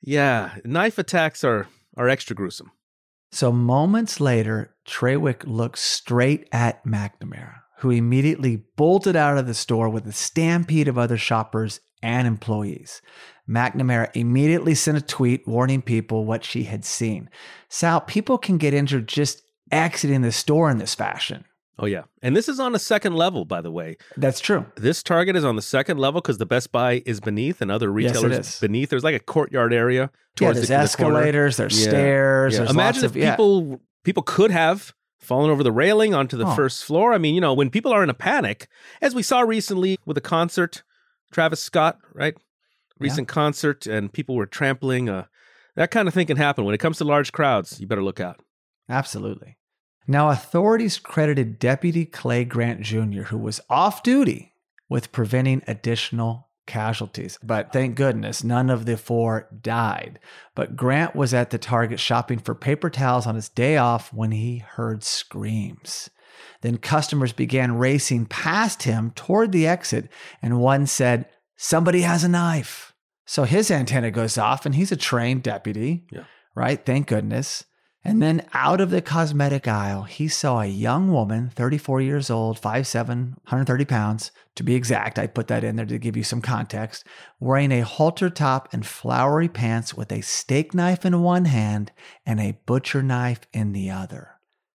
Yeah, 0.02 0.56
knife 0.66 0.98
attacks 0.98 1.44
are 1.44 1.68
are 1.96 2.10
extra 2.10 2.36
gruesome. 2.36 2.72
So 3.32 3.52
moments 3.52 4.20
later, 4.20 4.76
Trawick 4.88 5.44
looks 5.46 5.82
straight 5.82 6.48
at 6.52 6.84
McNamara, 6.86 7.62
who 7.84 7.92
immediately 7.92 8.64
bolted 8.78 9.16
out 9.16 9.38
of 9.38 9.46
the 9.46 9.54
store 9.54 9.90
with 9.90 10.08
a 10.08 10.12
stampede 10.14 10.88
of 10.88 10.98
other 10.98 11.18
shoppers 11.18 11.82
and 12.02 12.26
employees. 12.28 13.02
McNamara 13.48 14.10
immediately 14.16 14.74
sent 14.74 14.98
a 14.98 15.02
tweet 15.02 15.46
warning 15.46 15.82
people 15.82 16.24
what 16.26 16.46
she 16.46 16.64
had 16.64 16.86
seen. 16.86 17.30
Sal, 17.68 18.00
people 18.00 18.38
can 18.38 18.58
get 18.58 18.74
injured 18.74 19.08
just 19.08 19.42
exiting 19.70 20.22
the 20.22 20.32
store 20.32 20.72
in 20.72 20.78
this 20.78 20.96
fashion. 20.96 21.44
Oh 21.78 21.86
yeah, 21.86 22.04
and 22.22 22.36
this 22.38 22.48
is 22.48 22.60
on 22.60 22.74
a 22.74 22.80
second 22.80 23.16
level, 23.16 23.44
by 23.46 23.60
the 23.60 23.72
way. 23.72 23.98
That's 24.16 24.40
true. 24.40 24.66
This 24.78 25.04
Target 25.04 25.36
is 25.36 25.44
on 25.44 25.56
the 25.58 25.62
second 25.62 25.98
level 25.98 26.22
because 26.22 26.38
the 26.38 26.46
Best 26.46 26.72
Buy 26.72 27.02
is 27.06 27.20
beneath 27.20 27.62
and 27.62 27.70
other 27.70 27.92
retailers 27.92 28.38
is. 28.38 28.60
beneath. 28.60 28.90
There's 28.90 29.04
like 29.04 29.16
a 29.16 29.20
courtyard 29.20 29.74
area. 29.74 30.04
Yeah, 30.04 30.08
towards 30.36 30.58
there's 30.60 30.68
the, 30.70 30.76
the 30.76 30.80
escalators, 30.82 31.58
there's 31.58 31.78
Yeah, 31.84 31.90
stairs, 31.90 32.54
Yeah. 32.54 32.60
there's 32.60 32.70
Imagine 32.72 33.02
lots 33.02 33.04
if 33.04 33.12
of 33.12 33.18
yeah. 33.18 33.32
people 33.32 33.82
people 34.04 34.24
could 34.24 34.52
have 34.52 34.94
fallen 35.24 35.50
over 35.50 35.64
the 35.64 35.72
railing 35.72 36.14
onto 36.14 36.38
the 36.38 36.46
Oh. 36.48 36.56
first 36.56 36.84
floor. 36.84 37.14
I 37.14 37.18
mean, 37.18 37.36
you 37.36 37.42
know, 37.42 37.54
when 37.54 37.70
people 37.70 37.92
are 37.94 38.04
in 38.04 38.10
a 38.10 38.14
panic, 38.14 38.68
as 39.02 39.16
we 39.16 39.24
saw 39.24 39.42
recently 39.42 39.98
with 40.06 40.18
a 40.18 40.22
concert, 40.22 40.84
Travis 41.32 41.62
Scott, 41.62 42.00
right? 42.14 42.36
Recent 43.00 43.28
concert, 43.28 43.86
and 43.88 44.14
people 44.14 44.36
were 44.36 44.46
trampling. 44.46 45.10
Uh, 45.10 45.26
that 45.76 45.92
kind 45.92 46.08
of 46.08 46.14
thing 46.14 46.28
can 46.28 46.38
happen 46.38 46.64
when 46.64 46.76
it 46.76 46.80
comes 46.80 46.98
to 47.00 47.04
large 47.04 47.32
crowds. 47.32 47.80
You 47.80 47.88
better 47.88 48.04
look 48.04 48.20
out. 48.20 48.40
Absolutely. 48.88 49.58
Now, 50.08 50.30
authorities 50.30 51.00
credited 51.00 51.60
Deputy 51.60 52.06
Clay 52.06 52.46
Grant 52.46 52.82
Jr., 52.82 53.24
who 53.24 53.38
was 53.38 53.62
off 53.70 54.04
duty, 54.04 54.54
with 54.90 55.12
preventing 55.12 55.64
additional 55.68 56.50
casualties. 56.66 57.38
But 57.44 57.74
thank 57.74 57.96
goodness 57.96 58.44
none 58.44 58.70
of 58.70 58.86
the 58.86 58.98
four 58.98 59.48
died. 59.62 60.20
But 60.56 60.76
Grant 60.76 61.16
was 61.16 61.34
at 61.34 61.50
the 61.50 61.58
Target 61.58 62.00
shopping 62.00 62.40
for 62.40 62.56
paper 62.56 62.90
towels 62.90 63.28
on 63.28 63.36
his 63.36 63.50
day 63.50 63.78
off 63.78 64.14
when 64.14 64.32
he 64.32 64.60
heard 64.60 65.04
screams. 65.04 66.10
Then 66.62 66.78
customers 66.78 67.34
began 67.34 67.78
racing 67.78 68.26
past 68.28 68.84
him 68.84 69.12
toward 69.12 69.52
the 69.52 69.68
exit, 69.68 70.10
and 70.42 70.60
one 70.60 70.88
said, 70.88 71.28
Somebody 71.56 72.02
has 72.02 72.24
a 72.24 72.30
knife. 72.30 72.94
So 73.26 73.44
his 73.44 73.70
antenna 73.72 74.12
goes 74.12 74.38
off, 74.38 74.66
and 74.66 74.76
he's 74.76 74.92
a 74.92 74.98
trained 74.98 75.44
deputy, 75.44 76.06
Yeah. 76.12 76.24
right? 76.56 76.84
Thank 76.86 77.08
goodness. 77.08 77.64
And 78.06 78.22
then 78.22 78.46
out 78.54 78.82
of 78.82 78.90
the 78.90 79.02
cosmetic 79.02 79.66
aisle, 79.66 80.04
he 80.04 80.28
saw 80.28 80.60
a 80.60 80.66
young 80.66 81.12
woman, 81.12 81.52
34 81.56 82.02
years 82.02 82.30
old, 82.30 82.60
5'7, 82.62 83.08
130 83.08 83.86
pounds. 83.86 84.32
To 84.56 84.64
be 84.64 84.76
exact, 84.76 85.18
I 85.18 85.28
put 85.28 85.48
that 85.48 85.64
in 85.64 85.78
there 85.78 85.86
to 85.86 85.98
give 85.98 86.18
you 86.18 86.24
some 86.24 86.42
context, 86.42 87.06
wearing 87.40 87.72
a 87.72 87.86
halter 87.86 88.30
top 88.30 88.68
and 88.74 88.86
flowery 88.86 89.48
pants 89.48 89.94
with 89.94 90.12
a 90.12 90.22
steak 90.22 90.74
knife 90.74 91.06
in 91.06 91.22
one 91.22 91.46
hand 91.46 91.94
and 92.26 92.42
a 92.42 92.58
butcher 92.66 93.02
knife 93.02 93.48
in 93.54 93.72
the 93.72 93.90
other. 93.90 94.32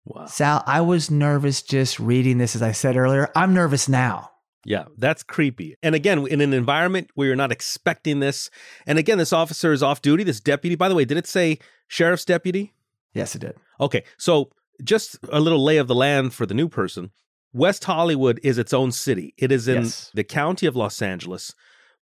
Wow. 0.06 0.28
Sal, 0.28 0.64
I 0.68 0.82
was 0.82 1.10
nervous 1.10 1.64
just 1.64 2.00
reading 2.00 2.38
this, 2.38 2.56
as 2.56 2.62
I 2.62 2.74
said 2.74 2.96
earlier. 2.96 3.32
I'm 3.36 3.56
nervous 3.56 3.90
now. 3.90 4.32
Yeah, 4.64 4.86
that's 4.98 5.24
creepy. 5.24 5.78
And 5.82 5.96
again, 5.96 6.28
in 6.28 6.42
an 6.42 6.54
environment 6.54 7.10
where 7.16 7.28
you're 7.28 7.36
not 7.36 7.52
expecting 7.52 8.20
this, 8.20 8.52
and 8.86 9.00
again, 9.00 9.18
this 9.18 9.34
officer 9.34 9.74
is 9.74 9.82
off 9.82 10.02
duty, 10.02 10.24
this 10.24 10.40
deputy. 10.40 10.76
By 10.76 10.90
the 10.90 10.96
way, 10.96 11.06
did 11.06 11.18
it 11.18 11.28
say 11.28 11.58
sheriff's 11.88 12.26
deputy? 12.26 12.75
Yes, 13.16 13.36
it 13.36 13.40
did. 13.40 13.56
Okay, 13.80 14.04
so 14.18 14.52
just 14.84 15.18
a 15.32 15.40
little 15.40 15.64
lay 15.64 15.78
of 15.78 15.88
the 15.88 15.96
land 15.96 16.34
for 16.34 16.46
the 16.46 16.54
new 16.54 16.70
person. 16.70 17.12
West 17.54 17.86
Hollywood 17.86 18.40
is 18.44 18.58
its 18.58 18.74
own 18.74 18.92
city. 18.92 19.34
It 19.38 19.52
is 19.52 19.68
in 19.68 19.84
Yes. 19.84 20.12
the 20.14 20.26
county 20.26 20.66
of 20.66 20.76
Los 20.76 21.02
Angeles, 21.02 21.54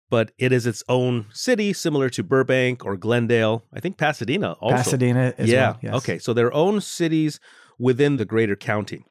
but 0.09 0.31
it 0.39 0.51
is 0.51 0.65
its 0.65 0.83
own 0.89 1.27
city, 1.31 1.71
similar 1.73 2.09
to 2.09 2.23
Burbank 2.23 2.83
or 2.83 2.97
Glendale. 2.97 3.63
I 3.71 3.79
think 3.79 3.97
Pasadena 3.97 4.53
also. 4.53 4.77
Pasadena 4.77 5.33
as 5.37 5.49
yeah. 5.49 5.71
well. 5.71 5.79
Yes. 5.83 5.93
Okay. 5.95 6.17
So 6.17 6.33
their 6.33 6.51
own 6.53 6.81
cities 6.81 7.39
within 7.77 8.17
the 8.17 8.25
greater 8.25 8.55
county. 8.55 9.05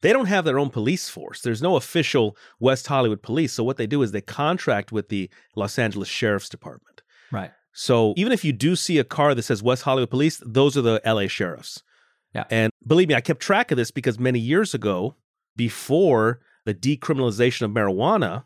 They 0.00 0.12
don't 0.12 0.26
have 0.26 0.44
their 0.44 0.58
own 0.58 0.70
police 0.70 1.08
force. 1.08 1.40
There's 1.40 1.62
no 1.62 1.76
official 1.76 2.36
West 2.60 2.86
Hollywood 2.86 3.22
police. 3.22 3.54
So 3.54 3.64
what 3.64 3.78
they 3.78 3.86
do 3.86 4.02
is 4.02 4.12
they 4.12 4.20
contract 4.20 4.92
with 4.92 5.08
the 5.08 5.28
Los 5.56 5.78
Angeles 5.78 6.08
Sheriff's 6.08 6.48
Department. 6.48 7.02
Right. 7.32 7.50
So 7.80 8.12
even 8.16 8.32
if 8.32 8.44
you 8.44 8.52
do 8.52 8.74
see 8.74 8.98
a 8.98 9.04
car 9.04 9.36
that 9.36 9.42
says 9.44 9.62
West 9.62 9.84
Hollywood 9.84 10.10
Police, 10.10 10.42
those 10.44 10.76
are 10.76 10.82
the 10.82 11.00
LA 11.06 11.28
sheriffs. 11.28 11.80
Yeah. 12.34 12.42
And 12.50 12.72
believe 12.84 13.06
me, 13.06 13.14
I 13.14 13.20
kept 13.20 13.38
track 13.38 13.70
of 13.70 13.76
this 13.76 13.92
because 13.92 14.18
many 14.18 14.40
years 14.40 14.74
ago, 14.74 15.14
before 15.54 16.40
the 16.64 16.74
decriminalization 16.74 17.62
of 17.62 17.70
marijuana, 17.70 18.42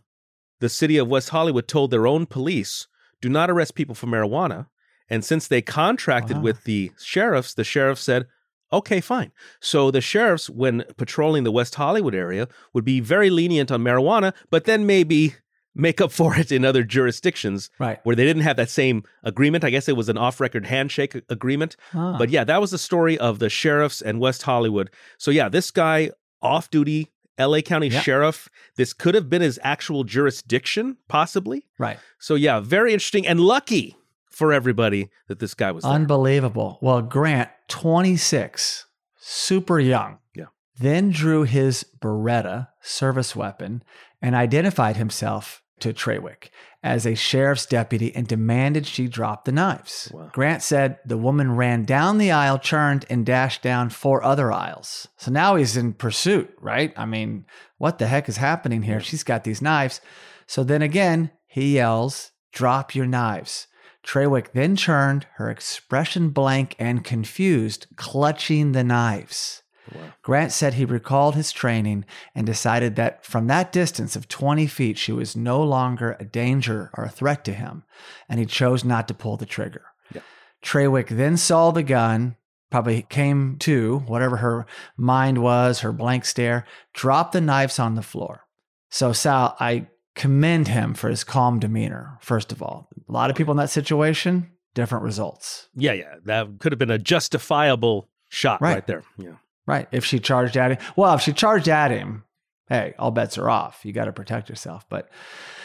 the 0.60 0.68
city 0.68 0.98
of 0.98 1.08
West 1.08 1.30
Hollywood 1.30 1.66
told 1.66 1.90
their 1.90 2.06
own 2.06 2.26
police, 2.26 2.88
do 3.22 3.30
not 3.30 3.48
arrest 3.50 3.74
people 3.74 3.94
for 3.94 4.06
marijuana. 4.06 4.66
And 5.08 5.24
since 5.24 5.48
they 5.48 5.62
contracted 5.62 6.36
Wow. 6.36 6.42
with 6.42 6.64
the 6.64 6.92
sheriffs, 7.00 7.54
the 7.54 7.64
sheriffs 7.64 8.02
said, 8.02 8.26
okay, 8.70 9.00
fine. 9.00 9.32
So 9.60 9.90
the 9.90 10.02
sheriffs, 10.02 10.50
when 10.50 10.84
patrolling 10.98 11.44
the 11.44 11.52
West 11.52 11.76
Hollywood 11.76 12.14
area, 12.14 12.48
would 12.74 12.84
be 12.84 13.00
very 13.00 13.30
lenient 13.30 13.70
on 13.70 13.82
marijuana, 13.82 14.34
but 14.50 14.64
then 14.64 14.84
maybe 14.84 15.36
make 15.74 16.00
up 16.00 16.12
for 16.12 16.36
it 16.36 16.52
in 16.52 16.64
other 16.64 16.82
jurisdictions 16.84 17.70
Right. 17.78 17.98
where 18.04 18.14
they 18.16 18.24
didn't 18.24 18.42
have 18.42 18.56
that 18.56 18.70
same 18.70 19.04
agreement. 19.22 19.64
I 19.64 19.70
guess 19.70 19.88
it 19.88 19.96
was 19.96 20.08
an 20.08 20.18
off 20.18 20.40
record 20.40 20.66
handshake 20.66 21.14
agreement. 21.28 21.76
Ah. 21.94 22.16
But 22.18 22.28
yeah, 22.30 22.44
that 22.44 22.60
was 22.60 22.70
the 22.72 22.78
story 22.78 23.18
of 23.18 23.38
the 23.38 23.48
sheriffs 23.48 24.02
and 24.02 24.20
West 24.20 24.42
Hollywood. 24.42 24.90
So 25.18 25.30
yeah, 25.30 25.48
this 25.48 25.70
guy 25.70 26.10
off 26.42 26.70
duty 26.70 27.08
LA 27.38 27.62
County 27.62 27.88
Yeah. 27.88 28.00
sheriff, 28.00 28.48
this 28.76 28.92
could 28.92 29.14
have 29.14 29.30
been 29.30 29.40
his 29.42 29.58
actual 29.62 30.04
jurisdiction, 30.04 30.98
possibly. 31.08 31.64
right. 31.78 31.98
So 32.18 32.34
yeah, 32.34 32.60
very 32.60 32.92
interesting 32.92 33.26
and 33.26 33.40
lucky 33.40 33.96
for 34.28 34.52
everybody 34.52 35.08
that 35.28 35.38
this 35.38 35.54
guy 35.54 35.70
was 35.72 35.84
there. 35.84 35.92
Unbelievable. 35.92 36.78
Well, 36.82 37.00
Grant, 37.02 37.48
26, 37.68 38.86
super 39.18 39.78
young. 39.78 40.18
Yeah. 40.34 40.46
Then 40.78 41.10
drew 41.10 41.44
his 41.44 41.84
Beretta 42.00 42.68
service 42.80 43.34
weapon 43.36 43.82
and 44.20 44.34
identified 44.34 44.96
himself 44.96 45.61
to 45.82 45.92
Trawick 45.92 46.50
as 46.82 47.06
a 47.06 47.14
sheriff's 47.14 47.66
deputy 47.66 48.14
and 48.14 48.26
demanded 48.26 48.86
she 48.86 49.06
drop 49.06 49.44
the 49.44 49.52
knives. 49.52 50.10
Wow. 50.12 50.30
Grant 50.32 50.62
said 50.62 50.98
the 51.04 51.18
woman 51.18 51.54
ran 51.54 51.84
down 51.84 52.18
the 52.18 52.32
aisle, 52.32 52.58
churned, 52.58 53.04
and 53.08 53.24
dashed 53.24 53.62
down 53.62 53.90
four 53.90 54.22
other 54.22 54.50
aisles. 54.50 55.06
So 55.16 55.30
now 55.30 55.56
he's 55.56 55.76
in 55.76 55.92
pursuit, 55.92 56.52
right? 56.60 56.92
I 56.96 57.06
mean, 57.06 57.46
what 57.78 57.98
the 57.98 58.08
heck 58.08 58.28
is 58.28 58.36
happening 58.38 58.82
here? 58.82 59.00
She's 59.00 59.22
got 59.22 59.44
these 59.44 59.62
knives. 59.62 60.00
So 60.46 60.64
then 60.64 60.82
again, 60.82 61.30
he 61.46 61.74
yells, 61.74 62.32
Drop 62.52 62.94
your 62.94 63.06
knives. 63.06 63.68
Trawick 64.04 64.52
then 64.52 64.76
churned, 64.76 65.26
her 65.36 65.48
expression 65.48 66.30
blank 66.30 66.74
and 66.78 67.04
confused, 67.04 67.86
clutching 67.96 68.72
the 68.72 68.84
knives. 68.84 69.61
Wow. 69.94 70.00
Grant 70.22 70.52
said 70.52 70.74
he 70.74 70.84
recalled 70.84 71.34
his 71.34 71.50
training 71.52 72.04
and 72.34 72.46
decided 72.46 72.96
that 72.96 73.24
from 73.24 73.46
that 73.48 73.72
distance 73.72 74.14
of 74.16 74.28
20 74.28 74.66
feet, 74.66 74.96
she 74.98 75.12
was 75.12 75.34
no 75.36 75.62
longer 75.62 76.16
a 76.20 76.24
danger 76.24 76.90
or 76.94 77.04
a 77.04 77.08
threat 77.10 77.44
to 77.46 77.52
him, 77.52 77.82
and 78.28 78.38
he 78.38 78.46
chose 78.46 78.84
not 78.84 79.08
to 79.08 79.14
pull 79.14 79.36
the 79.36 79.46
trigger. 79.46 79.82
Yeah. 80.14 80.20
Trawick 80.62 81.08
then 81.08 81.36
saw 81.36 81.70
the 81.72 81.82
gun, 81.82 82.36
probably 82.70 83.02
came 83.02 83.56
to, 83.60 83.98
whatever 84.06 84.36
her 84.38 84.66
mind 84.96 85.38
was, 85.42 85.80
her 85.80 85.92
blank 85.92 86.24
stare, 86.24 86.64
dropped 86.94 87.32
the 87.32 87.40
knives 87.40 87.78
on 87.78 87.96
the 87.96 88.02
floor. 88.02 88.46
So, 88.88 89.12
Sal, 89.12 89.56
I 89.58 89.88
commend 90.14 90.68
him 90.68 90.94
for 90.94 91.08
his 91.08 91.24
calm 91.24 91.58
demeanor, 91.58 92.18
first 92.20 92.52
of 92.52 92.62
all. 92.62 92.88
A 93.08 93.12
lot 93.12 93.30
of 93.30 93.36
people 93.36 93.52
in 93.52 93.58
that 93.58 93.70
situation, 93.70 94.50
different 94.74 95.04
results. 95.04 95.68
Yeah, 95.74 95.92
yeah. 95.92 96.14
That 96.24 96.58
could 96.60 96.72
have 96.72 96.78
been 96.78 96.90
a 96.90 96.98
justifiable 96.98 98.08
shot 98.28 98.60
Right. 98.60 98.74
right, 98.74 98.86
there. 98.86 99.02
Yeah. 99.18 99.36
Right. 99.66 99.88
If 99.92 100.04
she 100.04 100.18
charged 100.18 100.56
at 100.56 100.72
him, 100.72 100.78
well, 100.96 101.14
if 101.14 101.20
she 101.20 101.32
charged 101.32 101.68
at 101.68 101.90
him, 101.90 102.24
hey, 102.68 102.94
all 102.98 103.10
bets 103.10 103.38
are 103.38 103.50
off. 103.50 103.84
You 103.84 103.92
got 103.92 104.06
to 104.06 104.12
protect 104.12 104.48
yourself. 104.48 104.84
But 104.88 105.08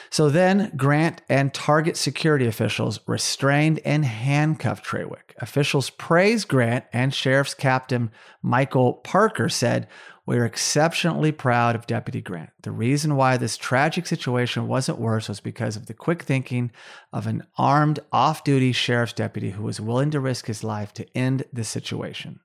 so 0.10 0.30
then 0.30 0.72
Grant 0.76 1.22
and 1.30 1.54
Target 1.54 1.98
security 1.98 2.48
officials 2.48 3.00
restrained 3.08 3.80
and 3.84 4.06
handcuffed 4.06 4.86
Trawick. 4.86 5.34
Officials 5.38 5.90
praised 5.90 6.48
Grant 6.48 6.86
and 6.94 7.14
Sheriff's 7.14 7.54
Captain 7.54 8.12
Michael 8.42 8.94
Parker 8.94 9.50
said, 9.50 9.88
We're 10.26 10.46
exceptionally 10.46 11.32
proud 11.32 11.76
of 11.76 11.88
Deputy 11.88 12.22
Grant. 12.22 12.52
The 12.62 12.72
reason 12.72 13.16
why 13.16 13.38
this 13.38 13.58
tragic 13.58 14.08
situation 14.08 14.68
wasn't 14.68 15.00
worse 15.00 15.28
was 15.28 15.40
because 15.40 15.76
of 15.76 15.88
the 15.88 15.94
quick 15.94 16.24
thinking 16.24 16.72
of 17.12 17.28
an 17.28 17.44
armed 17.58 18.00
off 18.12 18.44
duty 18.44 18.72
sheriff's 18.72 19.14
deputy 19.14 19.52
who 19.52 19.64
was 19.64 19.82
willing 19.82 20.12
to 20.12 20.20
risk 20.20 20.46
his 20.46 20.64
life 20.64 20.94
to 20.94 21.18
end 21.18 21.44
the 21.52 21.64
situation. 21.64 22.40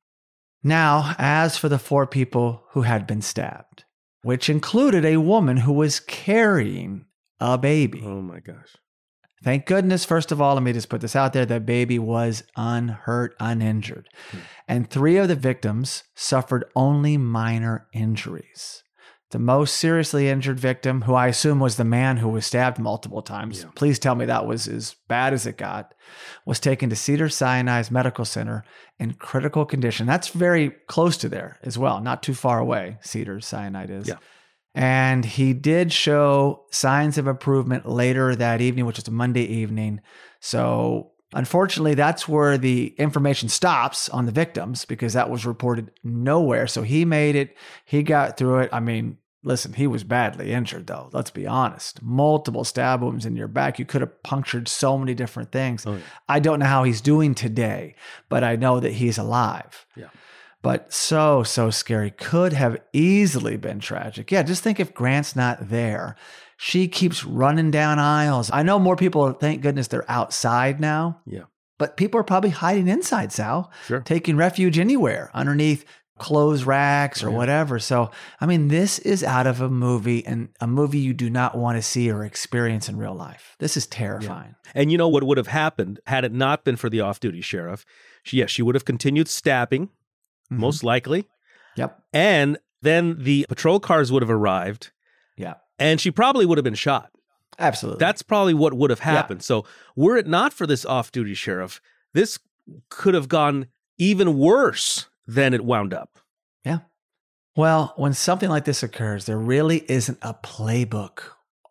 Now, 0.63 1.15
as 1.19 1.57
for 1.57 1.69
the 1.69 1.79
four 1.79 2.07
people 2.07 2.65
who 2.71 2.83
had 2.83 3.07
been 3.07 3.23
stabbed, 3.23 3.85
which 4.23 4.49
included 4.49 5.05
a 5.05 5.17
woman 5.17 5.59
who 5.59 5.73
was 5.73 6.01
carrying 6.01 7.07
a 7.41 7.59
baby. 7.59 8.03
Oh 8.05 8.23
my 8.23 8.41
gosh. 8.41 8.77
Thank 9.43 9.67
goodness, 9.67 10.05
first 10.05 10.31
of 10.31 10.41
all, 10.41 10.55
let 10.55 10.63
me 10.63 10.73
just 10.73 10.89
put 10.89 11.01
this 11.01 11.17
out 11.17 11.33
there 11.33 11.47
that 11.47 11.67
baby 11.67 11.99
was 11.99 12.45
unhurt, 12.57 13.35
uninjured. 13.41 14.09
Hmm. 14.31 14.39
And 14.69 14.89
three 14.89 15.17
of 15.17 15.27
the 15.27 15.35
victims 15.35 16.05
suffered 16.15 16.65
only 16.77 17.17
minor 17.17 17.89
injuries. 17.93 18.85
The 19.33 19.39
most 19.39 19.77
seriously 19.79 20.29
injured 20.29 20.61
victim, 20.61 21.03
who 21.03 21.15
I 21.15 21.27
assume 21.29 21.59
was 21.59 21.77
the 21.77 21.85
man 21.85 22.19
who 22.19 22.29
was 22.29 22.45
stabbed 22.45 22.79
multiple 22.79 23.23
times, 23.23 23.63
Yeah. 23.63 23.71
please 23.75 23.99
tell 23.99 24.15
me 24.15 24.27
that 24.27 24.47
was 24.47 24.69
as 24.69 24.95
bad 25.09 25.33
as 25.33 25.47
it 25.47 25.57
got, 25.57 25.95
was 26.45 26.61
taken 26.61 26.91
to 26.91 26.97
Cedar 26.97 27.31
Sinai's 27.31 27.91
Medical 27.91 28.27
Center 28.27 28.63
in 28.99 29.15
critical 29.15 29.65
condition. 29.65 30.07
That's 30.07 30.29
very 30.29 30.71
close 30.87 31.17
to 31.17 31.31
there 31.31 31.59
as 31.63 31.79
well, 31.79 32.01
not 32.03 32.23
too 32.23 32.35
far 32.35 32.59
away, 32.59 32.99
Cedar 33.01 33.41
Sinai 33.41 33.87
is. 33.87 34.07
Yeah. 34.09 34.17
And 34.75 35.25
he 35.25 35.55
did 35.55 35.93
show 35.93 36.67
signs 36.71 37.17
of 37.17 37.27
improvement 37.27 37.89
later 37.89 38.37
that 38.37 38.61
evening, 38.61 38.85
which 38.85 38.99
was 38.99 39.09
a 39.09 39.13
Monday 39.13 39.45
evening. 39.45 40.01
So, 40.41 41.13
unfortunately, 41.35 41.95
that's 41.95 42.29
where 42.29 42.59
the 42.59 42.95
information 42.99 43.49
stops 43.49 44.11
on 44.11 44.27
the 44.27 44.33
victims 44.33 44.85
because 44.85 45.15
that 45.15 45.31
was 45.31 45.47
reported 45.47 45.91
nowhere. 46.05 46.67
So, 46.67 46.83
he 46.83 47.05
made 47.07 47.35
it, 47.35 47.57
he 47.87 48.03
got 48.03 48.37
through 48.37 48.61
it. 48.61 48.71
I 48.73 48.81
mean, 48.81 49.19
listen, 49.45 49.73
he 49.75 49.87
was 49.87 50.05
badly 50.05 50.53
injured, 50.53 50.87
though. 50.87 51.11
Let's 51.13 51.31
be 51.31 51.47
honest. 51.47 52.03
Multiple 52.03 52.65
stab 52.65 53.03
wounds 53.03 53.27
in 53.27 53.37
your 53.37 53.49
back. 53.49 53.79
You 53.79 53.85
could 53.85 54.01
have 54.01 54.23
punctured 54.23 54.69
so 54.69 54.97
many 54.99 55.15
different 55.15 55.53
things. 55.53 55.85
Oh, 55.87 55.95
yeah. 55.95 56.01
I 56.29 56.41
don't 56.41 56.61
know 56.61 56.67
how 56.67 56.85
he's 56.85 57.01
doing 57.01 57.35
today, 57.35 57.95
but 58.29 58.45
I 58.45 58.57
know 58.57 58.81
that 58.81 58.93
he's 58.93 59.19
alive. 59.19 59.87
Yeah. 59.97 60.09
But 60.63 60.93
so, 60.93 61.43
so 61.43 61.71
scary. 61.71 62.11
Could 62.13 62.53
have 62.53 62.79
easily 62.93 63.57
been 63.57 63.81
tragic. 63.81 64.31
Yeah, 64.31 64.43
just 64.45 64.63
think 64.63 64.79
if 64.79 64.95
Grant's 64.95 65.35
not 65.35 65.69
there. 65.69 66.15
She 66.57 66.87
keeps 66.87 67.25
running 67.25 67.73
down 67.73 67.99
aisles. 67.99 68.49
I 68.53 68.63
know 68.63 68.79
more 68.79 68.95
people, 68.95 69.33
thank 69.33 69.63
goodness, 69.63 69.89
they're 69.89 70.09
outside 70.09 70.81
now. 70.81 71.21
Yeah. 71.27 71.45
But 71.79 71.97
people 71.97 72.21
are 72.21 72.25
probably 72.25 72.51
hiding 72.51 72.87
inside, 72.87 73.33
Sal, 73.33 73.73
Sure. 73.87 73.99
taking 74.03 74.37
refuge 74.37 74.79
anywhere 74.79 75.33
underneath 75.35 75.85
clothes 76.23 76.65
racks 76.65 77.23
or 77.23 77.31
Yeah. 77.31 77.37
whatever. 77.37 77.79
So, 77.79 78.11
I 78.41 78.47
mean, 78.47 78.69
this 78.69 78.99
is 79.01 79.25
out 79.25 79.47
of 79.47 79.61
a 79.61 79.69
movie 79.69 80.25
and 80.25 80.49
a 80.61 80.67
movie 80.67 80.99
you 81.01 81.13
do 81.13 81.29
not 81.29 81.59
want 81.59 81.77
to 81.77 81.83
see 81.83 82.11
or 82.11 82.25
experience 82.25 82.89
in 82.89 82.97
real 82.97 83.15
life. 83.15 83.57
This 83.59 83.77
is 83.77 83.87
terrifying. 83.87 84.55
And 84.75 84.93
you 84.93 84.97
know 84.99 85.09
what 85.09 85.25
would 85.25 85.37
have 85.37 85.49
happened 85.49 85.99
had 86.07 86.25
it 86.25 86.33
not 86.33 86.65
been 86.65 86.77
for 86.77 86.89
the 86.89 87.01
off 87.01 87.19
duty 87.21 87.41
sheriff? 87.41 87.85
She, 88.23 88.37
yes, 88.39 88.51
she 88.51 88.63
would 88.63 88.75
have 88.77 88.85
continued 88.85 89.29
stabbing, 89.29 89.87
Mhm. 90.51 90.59
most 90.59 90.85
likely. 90.85 91.27
Yep. 91.77 92.01
And 92.13 92.59
then 92.83 93.17
the 93.19 93.45
patrol 93.49 93.81
cars 93.81 94.13
would 94.13 94.23
have 94.23 94.31
arrived 94.31 94.91
Yeah. 95.37 95.55
and 95.79 96.01
she 96.01 96.11
probably 96.11 96.47
would 96.47 96.57
have 96.59 96.65
been 96.65 96.75
shot. 96.75 97.11
Absolutely. 97.59 97.99
That's 97.99 98.23
probably 98.23 98.55
what 98.55 98.75
would 98.75 98.91
have 98.91 99.01
happened. 99.01 99.43
So, 99.43 99.65
were 99.97 100.17
it 100.17 100.27
not 100.27 100.53
for 100.53 100.67
this 100.67 100.87
off 100.87 101.13
duty 101.13 101.35
sheriff, 101.35 101.81
this 102.15 102.39
could 102.89 103.15
have 103.15 103.29
gone 103.29 103.67
even 103.99 104.39
worse 104.39 105.09
than 105.27 105.55
it 105.55 105.65
wound 105.65 105.95
up. 105.95 106.19
Yeah. 106.65 106.79
Well, 107.57 107.93
when 107.97 108.15
something 108.15 108.49
like 108.49 108.65
this 108.65 108.83
occurs, 108.83 109.27
there 109.27 109.39
really 109.39 109.85
isn't 109.91 110.19
a 110.23 110.35
playbook 110.35 111.21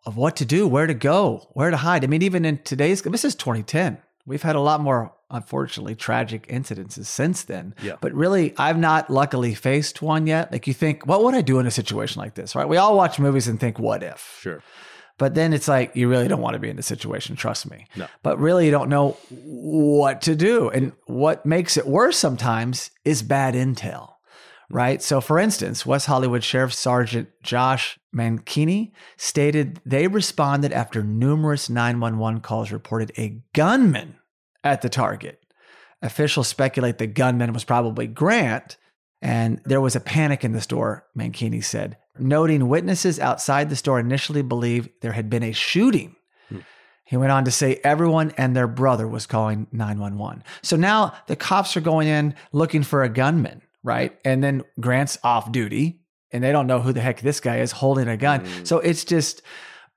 of 0.04 0.16
what 0.16 0.36
to 0.36 0.44
do, 0.44 0.66
where 0.66 0.86
to 0.86 0.94
go, 0.94 1.48
where 1.52 1.70
to 1.70 1.76
hide. 1.76 2.04
I 2.04 2.06
mean, 2.06 2.22
even 2.22 2.44
in 2.44 2.58
today's, 2.58 3.02
this 3.02 3.24
is 3.24 3.34
2010. 3.34 3.98
We've 4.24 4.42
had 4.42 4.54
a 4.54 4.60
lot 4.60 4.80
more, 4.80 5.12
unfortunately, 5.30 5.96
tragic 5.96 6.46
incidences 6.46 7.06
since 7.06 7.42
then. 7.42 7.74
Yeah. 7.82 7.96
But 8.00 8.12
really, 8.12 8.54
I've 8.56 8.78
not 8.78 9.10
luckily 9.10 9.54
faced 9.54 10.00
one 10.00 10.28
yet. 10.28 10.52
Like 10.52 10.68
you 10.68 10.74
think, 10.74 11.06
what 11.06 11.24
would 11.24 11.34
I 11.34 11.40
do 11.40 11.58
in 11.58 11.66
a 11.66 11.72
situation 11.72 12.20
like 12.20 12.34
this, 12.34 12.54
right? 12.54 12.68
We 12.68 12.76
all 12.76 12.96
watch 12.96 13.18
movies 13.18 13.48
and 13.48 13.58
think, 13.58 13.78
what 13.80 14.02
if? 14.02 14.38
Sure. 14.40 14.62
But 15.22 15.36
then 15.36 15.52
it's 15.52 15.68
like, 15.68 15.94
you 15.94 16.08
really 16.08 16.26
don't 16.26 16.40
want 16.40 16.54
to 16.54 16.58
be 16.58 16.68
in 16.68 16.74
the 16.74 16.82
situation, 16.82 17.36
trust 17.36 17.70
me. 17.70 17.86
No. 17.94 18.08
But 18.24 18.40
really, 18.40 18.64
you 18.64 18.72
don't 18.72 18.88
know 18.88 19.16
what 19.30 20.20
to 20.22 20.34
do. 20.34 20.68
And 20.68 20.90
what 21.06 21.46
makes 21.46 21.76
it 21.76 21.86
worse 21.86 22.16
sometimes 22.16 22.90
is 23.04 23.22
bad 23.22 23.54
intel, 23.54 24.14
right? 24.68 25.00
So, 25.00 25.20
for 25.20 25.38
instance, 25.38 25.86
West 25.86 26.06
Hollywood 26.06 26.42
Sheriff 26.42 26.74
Sergeant 26.74 27.28
Josh 27.40 28.00
Mankini 28.12 28.90
stated 29.16 29.80
they 29.86 30.08
responded 30.08 30.72
after 30.72 31.04
numerous 31.04 31.70
911 31.70 32.40
calls 32.40 32.72
reported 32.72 33.12
a 33.16 33.40
gunman 33.54 34.16
at 34.64 34.82
the 34.82 34.88
target. 34.88 35.40
Officials 36.02 36.48
speculate 36.48 36.98
the 36.98 37.06
gunman 37.06 37.52
was 37.52 37.62
probably 37.62 38.08
Grant, 38.08 38.76
and 39.20 39.60
there 39.64 39.80
was 39.80 39.94
a 39.94 40.00
panic 40.00 40.42
in 40.42 40.50
the 40.50 40.60
store, 40.60 41.06
Mankini 41.16 41.62
said, 41.62 41.96
noting 42.18 42.68
witnesses 42.68 43.18
outside 43.18 43.70
the 43.70 43.76
store 43.76 43.98
initially 43.98 44.42
believed 44.42 44.90
there 45.00 45.12
had 45.12 45.30
been 45.30 45.42
a 45.42 45.52
shooting. 45.52 46.14
Hmm. 46.48 46.58
He 47.04 47.16
went 47.16 47.32
on 47.32 47.44
to 47.44 47.50
say 47.50 47.80
everyone 47.84 48.32
and 48.36 48.54
their 48.54 48.68
brother 48.68 49.06
was 49.08 49.26
calling 49.26 49.66
911. 49.72 50.42
So 50.62 50.76
now 50.76 51.14
the 51.26 51.36
cops 51.36 51.76
are 51.76 51.80
going 51.80 52.08
in 52.08 52.34
looking 52.52 52.82
for 52.82 53.02
a 53.02 53.08
gunman, 53.08 53.62
right? 53.82 54.16
And 54.24 54.42
then 54.42 54.62
Grant's 54.80 55.18
off 55.24 55.50
duty 55.52 56.00
and 56.30 56.42
they 56.42 56.52
don't 56.52 56.66
know 56.66 56.80
who 56.80 56.92
the 56.92 57.00
heck 57.00 57.20
this 57.20 57.40
guy 57.40 57.58
is 57.58 57.72
holding 57.72 58.08
a 58.08 58.16
gun. 58.16 58.40
Mm. 58.44 58.66
So 58.66 58.78
it's 58.78 59.04
just 59.04 59.42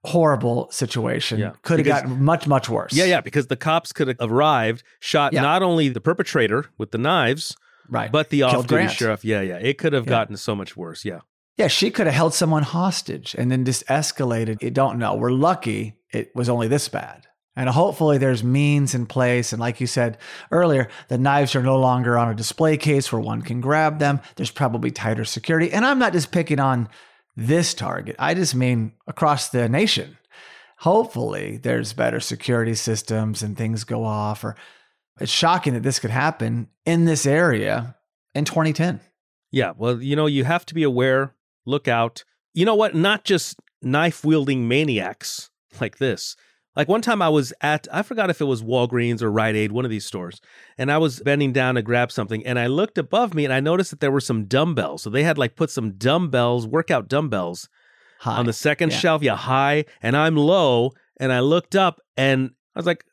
horrible 0.04 0.70
situation. 0.72 1.40
Yeah. 1.40 1.54
Could 1.64 1.80
have 1.80 1.88
gotten 1.88 2.24
much, 2.24 2.48
much 2.48 2.70
worse. 2.70 2.94
Yeah, 2.94 3.06
yeah, 3.06 3.22
because 3.22 3.48
the 3.48 3.56
cops 3.56 3.92
could 3.92 4.08
have 4.08 4.18
arrived, 4.22 4.84
shot 5.00 5.34
Yeah. 5.34 5.42
not 5.42 5.64
only 5.64 5.90
the 5.90 6.02
perpetrator 6.02 6.66
with 6.78 6.92
the 6.92 6.98
knives, 6.98 7.56
Right. 7.90 8.12
but 8.12 8.30
the 8.30 8.44
off 8.44 8.68
duty 8.68 8.88
sheriff. 8.88 9.26
Yeah, 9.26 9.42
yeah. 9.42 9.58
It 9.58 9.78
could 9.78 9.94
have 9.94 10.06
Yeah. 10.06 10.10
gotten 10.12 10.38
so 10.38 10.56
much 10.56 10.76
worse. 10.78 11.06
Yeah. 11.06 11.20
Yeah, 11.58 11.68
she 11.68 11.90
could 11.90 12.06
have 12.08 12.16
held 12.16 12.34
someone 12.34 12.64
hostage 12.64 13.36
and 13.38 13.50
then 13.50 13.64
just 13.64 13.86
escalated. 13.88 14.62
You 14.62 14.72
don't 14.72 15.00
know. 15.00 15.16
We're 15.16 15.32
lucky 15.32 15.98
it 16.12 16.36
was 16.36 16.50
only 16.50 16.68
this 16.68 16.90
bad. 16.90 17.28
And 17.56 17.70
hopefully 17.70 18.18
there's 18.18 18.44
means 18.44 18.94
in 18.94 19.06
place. 19.06 19.54
And 19.54 19.62
like 19.62 19.80
you 19.80 19.88
said 19.88 20.18
earlier, 20.52 20.90
the 21.08 21.18
knives 21.18 21.56
are 21.56 21.64
no 21.64 21.80
longer 21.80 22.18
on 22.18 22.30
a 22.30 22.36
display 22.36 22.76
case 22.76 23.12
where 23.12 23.22
one 23.22 23.42
can 23.42 23.62
grab 23.62 24.00
them. 24.00 24.20
There's 24.36 24.52
probably 24.52 24.92
tighter 24.92 25.24
security. 25.24 25.72
And 25.72 25.86
I'm 25.86 26.00
not 26.00 26.12
just 26.12 26.32
picking 26.32 26.60
on 26.60 26.90
this 27.38 27.74
target, 27.74 28.16
I 28.18 28.34
just 28.34 28.56
mean 28.56 28.94
across 29.08 29.50
the 29.50 29.68
nation. 29.68 30.18
Hopefully 30.80 31.58
there's 31.58 31.92
better 31.92 32.22
security 32.22 32.76
systems 32.76 33.44
and 33.44 33.58
things 33.58 33.84
go 33.84 34.06
off. 34.06 34.44
Or 34.44 34.56
it's 35.20 35.32
shocking 35.32 35.74
that 35.74 35.84
this 35.84 36.00
could 36.00 36.12
happen 36.12 36.70
in 36.86 37.06
this 37.06 37.26
area 37.26 37.96
in 38.34 38.46
2010. 38.46 39.02
Yeah. 39.52 39.74
Well, 39.78 40.02
you 40.02 40.16
know, 40.16 40.28
you 40.28 40.46
have 40.46 40.66
to 40.68 40.74
be 40.74 40.84
aware, 40.84 41.35
look 41.66 41.88
out. 41.88 42.24
You 42.54 42.66
know 42.66 42.76
what? 42.76 42.96
Not 42.96 43.24
just 43.24 43.60
knife 43.82 44.24
wielding 44.24 44.68
maniacs 44.68 45.50
like 45.82 45.98
this. 45.98 46.36
Like 46.76 46.90
one 46.90 47.02
time 47.02 47.22
I 47.22 47.30
was 47.30 47.54
at, 47.62 47.88
I 47.92 48.02
forgot 48.02 48.30
if 48.30 48.42
it 48.42 48.46
was 48.46 48.62
Walgreens 48.62 49.22
or 49.22 49.32
Rite 49.32 49.56
Aid, 49.56 49.72
one 49.72 49.86
of 49.86 49.92
these 49.92 50.06
stores, 50.06 50.42
and 50.78 50.92
I 50.92 50.98
was 50.98 51.22
bending 51.22 51.54
down 51.54 51.76
to 51.76 51.82
grab 51.82 52.12
something, 52.12 52.46
and 52.46 52.60
I 52.60 52.68
looked 52.68 52.98
above 52.98 53.34
me 53.34 53.46
and 53.46 53.54
I 53.54 53.62
noticed 53.62 53.92
that 53.92 54.02
there 54.02 54.12
were 54.12 54.20
some 54.20 54.44
dumbbells. 54.44 55.02
So 55.04 55.10
they 55.10 55.24
had 55.24 55.38
like 55.38 55.56
put 55.56 55.70
some 55.70 55.92
dumbbells, 55.94 56.68
workout 56.68 57.08
dumbbells, 57.08 57.70
High. 58.20 58.36
on 58.38 58.46
the 58.46 58.52
second 58.52 58.92
Yeah. 58.92 58.98
shelf, 58.98 59.22
yeah, 59.24 59.38
high, 59.38 59.86
and 60.02 60.18
I'm 60.18 60.36
low, 60.36 60.92
and 61.18 61.32
I 61.32 61.40
looked 61.40 61.78
up 61.78 62.02
and 62.18 62.52
I 62.76 62.80
was 62.80 62.86
like, 62.86 63.06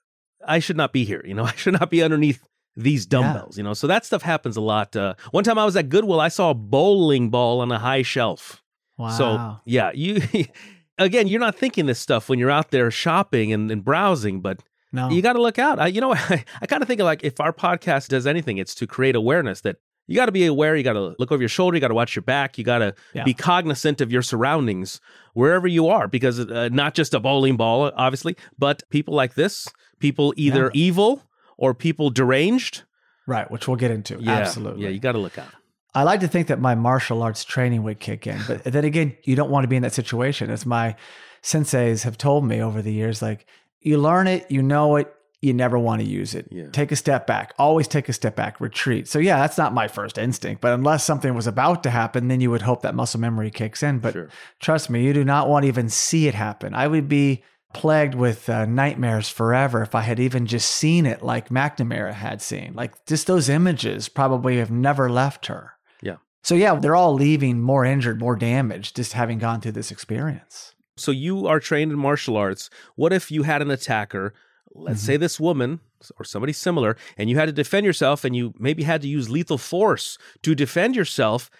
I 0.45 0.59
should 0.59 0.77
not 0.77 0.93
be 0.93 1.05
here. 1.05 1.23
You 1.25 1.35
know, 1.35 1.45
I 1.53 1.53
should 1.55 1.75
not 1.79 1.89
be 1.89 2.03
underneath 2.03 2.43
these 2.76 3.07
dumbbells. 3.07 3.57
You 3.59 3.64
know, 3.64 3.75
so 3.75 3.87
that 3.87 4.05
stuff 4.05 4.23
happens 4.23 4.57
a 4.57 4.61
lot. 4.61 4.95
Uh, 4.97 5.14
one 5.31 5.45
time 5.45 5.59
I 5.59 5.64
was 5.64 5.76
at 5.76 5.88
Goodwill, 5.88 6.21
I 6.21 6.29
saw 6.29 6.50
a 6.50 6.55
bowling 6.55 7.31
ball 7.31 7.61
on 7.61 7.71
a 7.73 7.79
high 7.79 8.02
shelf. 8.02 8.62
wow. 8.97 9.11
So 9.11 9.57
yeah, 9.64 9.91
you 9.95 10.21
again, 10.99 11.29
you're 11.29 11.41
not 11.41 11.57
thinking 11.57 11.87
this 11.87 11.99
stuff 11.99 12.29
when 12.29 12.38
you're 12.38 12.50
out 12.50 12.71
there 12.71 12.91
shopping 12.91 13.52
and, 13.52 13.71
and 13.71 13.85
browsing, 13.85 14.41
but 14.41 14.61
no. 14.93 15.11
you 15.11 15.23
got 15.23 15.35
to 15.35 15.43
look 15.43 15.59
out. 15.59 15.79
I, 15.79 15.87
you 15.88 16.00
know, 16.00 16.12
I, 16.17 16.45
I 16.61 16.67
kind 16.67 16.83
of 16.83 16.88
think 16.88 17.00
of 17.00 17.05
like 17.05 17.25
if 17.25 17.41
our 17.41 17.52
podcast 17.52 18.09
does 18.09 18.26
anything, 18.26 18.59
it's 18.59 18.75
to 18.76 18.87
create 18.87 19.17
awareness 19.17 19.61
that 19.62 19.76
you 20.09 20.17
got 20.17 20.26
to 20.26 20.33
be 20.33 20.47
aware. 20.47 20.75
You 20.76 20.83
got 20.83 20.95
to 20.95 21.14
look 21.19 21.31
over 21.31 21.41
your 21.41 21.49
shoulder. 21.49 21.76
You 21.76 21.81
got 21.81 21.88
to 21.88 21.95
watch 21.95 22.17
your 22.17 22.23
back. 22.25 22.59
You 22.59 22.64
got 22.64 22.79
to 22.79 22.95
Yeah. 23.14 23.25
be 23.25 23.35
cognizant 23.35 24.00
of 24.00 24.11
your 24.11 24.23
surroundings 24.23 25.00
wherever 25.35 25.69
you 25.69 25.88
are, 25.88 26.09
because 26.09 26.41
uh, 26.41 26.69
not 26.73 26.95
just 26.95 27.14
a 27.14 27.21
bowling 27.21 27.57
ball, 27.57 27.91
obviously, 27.97 28.37
but 28.59 28.83
people 28.91 29.14
like 29.14 29.35
this, 29.35 29.69
people 30.00 30.35
either 30.37 30.64
Yeah. 30.75 30.81
evil 30.83 31.23
or 31.57 31.75
people 31.75 32.11
deranged. 32.11 32.83
right, 33.27 33.51
which 33.51 33.69
we'll 33.69 33.77
get 33.77 33.91
into. 33.91 34.19
Yeah, 34.21 34.33
Absolutely. 34.33 34.85
Yeah, 34.85 34.91
you 34.91 34.99
got 35.01 35.13
to 35.13 35.19
look 35.19 35.39
out. 35.39 35.49
I 35.95 36.05
like 36.05 36.21
to 36.21 36.29
think 36.29 36.47
that 36.49 36.59
my 36.59 36.75
martial 36.75 37.23
arts 37.23 37.45
training 37.45 37.83
would 37.83 38.01
kick 38.01 38.27
in, 38.27 38.41
but 38.49 38.65
then 38.65 38.85
again, 38.85 39.15
you 39.25 39.37
don't 39.37 39.51
want 39.51 39.65
to 39.65 39.69
be 39.69 39.77
in 39.77 39.83
that 39.83 39.93
situation. 39.93 40.51
As 40.51 40.65
my 40.65 40.97
senseis 41.43 42.05
have 42.05 42.17
told 42.17 42.47
me 42.47 42.63
over 42.63 42.83
the 42.83 42.93
years, 42.93 43.21
like 43.23 43.47
you 43.81 43.99
learn 43.99 44.27
it, 44.27 44.51
you 44.51 44.63
know 44.63 44.97
it, 44.97 45.13
you 45.41 45.53
never 45.53 45.79
want 45.79 46.01
to 46.01 46.07
use 46.07 46.35
it. 46.35 46.47
Yeah. 46.53 46.69
Take 46.71 46.93
a 46.93 46.97
step 46.97 47.27
back. 47.27 47.53
Always 47.59 47.89
take 47.89 48.09
a 48.09 48.13
step 48.13 48.37
back. 48.37 48.61
Retreat. 48.61 49.09
So 49.09 49.19
yeah, 49.19 49.39
that's 49.41 49.59
not 49.59 49.75
my 49.75 49.89
first 49.89 50.17
instinct, 50.17 50.61
but 50.63 50.73
unless 50.73 51.05
something 51.05 51.35
was 51.35 51.49
about 51.49 51.83
to 51.83 51.91
happen, 51.91 52.29
then 52.29 52.41
you 52.41 52.51
would 52.53 52.63
hope 52.63 52.83
that 52.83 52.95
muscle 52.95 53.19
memory 53.21 53.51
kicks 53.51 53.83
in. 53.83 53.99
But 53.99 54.13
Sure. 54.13 54.29
trust 54.61 54.89
me, 54.89 55.05
you 55.05 55.13
do 55.13 55.25
not 55.25 55.49
want 55.49 55.65
to 55.65 55.69
even 55.69 55.89
see 55.89 56.29
it 56.29 56.35
happen. 56.35 56.75
I 56.75 56.87
would 56.87 57.09
be 57.09 57.43
plagued 57.75 58.14
with 58.14 58.49
uh, 58.49 58.64
nightmares 58.67 59.29
forever 59.29 59.83
if 59.83 59.95
I 59.95 60.02
had 60.02 60.21
even 60.21 60.47
just 60.47 60.71
seen 60.71 61.07
it 61.07 61.23
like 61.23 61.49
McNamara 61.49 62.12
had 62.12 62.41
seen. 62.43 62.73
Like 62.75 62.93
just 63.07 63.26
those 63.26 63.49
images 63.49 64.09
probably 64.09 64.59
have 64.59 64.71
never 64.71 65.11
left 65.11 65.47
her. 65.47 65.73
Yeah. 66.02 66.17
So 66.43 66.55
yeah, 66.55 66.75
they're 66.75 66.97
all 66.97 67.14
leaving 67.14 67.61
more 67.61 67.85
injured, 67.85 68.21
more 68.21 68.37
damaged, 68.37 68.97
just 68.97 69.12
having 69.14 69.38
gone 69.38 69.61
through 69.61 69.73
this 69.73 69.91
experience. 69.91 70.75
So 70.97 71.11
you 71.11 71.47
are 71.47 71.61
trained 71.61 71.91
in 71.93 71.99
martial 71.99 72.37
arts. 72.37 72.69
What 72.97 73.12
if 73.12 73.31
you 73.31 73.45
had 73.45 73.62
an 73.62 73.71
attacker, 73.71 74.35
let's 74.75 75.00
Mm-hmm. 75.00 75.07
say 75.07 75.17
this 75.17 75.41
woman 75.41 75.81
or 76.19 76.25
somebody 76.25 76.52
similar, 76.52 76.97
and 77.17 77.31
you 77.31 77.37
had 77.37 77.47
to 77.47 77.52
defend 77.52 77.87
yourself 77.87 78.25
and 78.25 78.35
you 78.37 78.52
maybe 78.59 78.83
had 78.83 79.00
to 79.02 79.09
use 79.09 79.31
lethal 79.31 79.59
force 79.59 80.19
to 80.43 80.55
defend 80.55 80.97
yourself? 80.97 81.50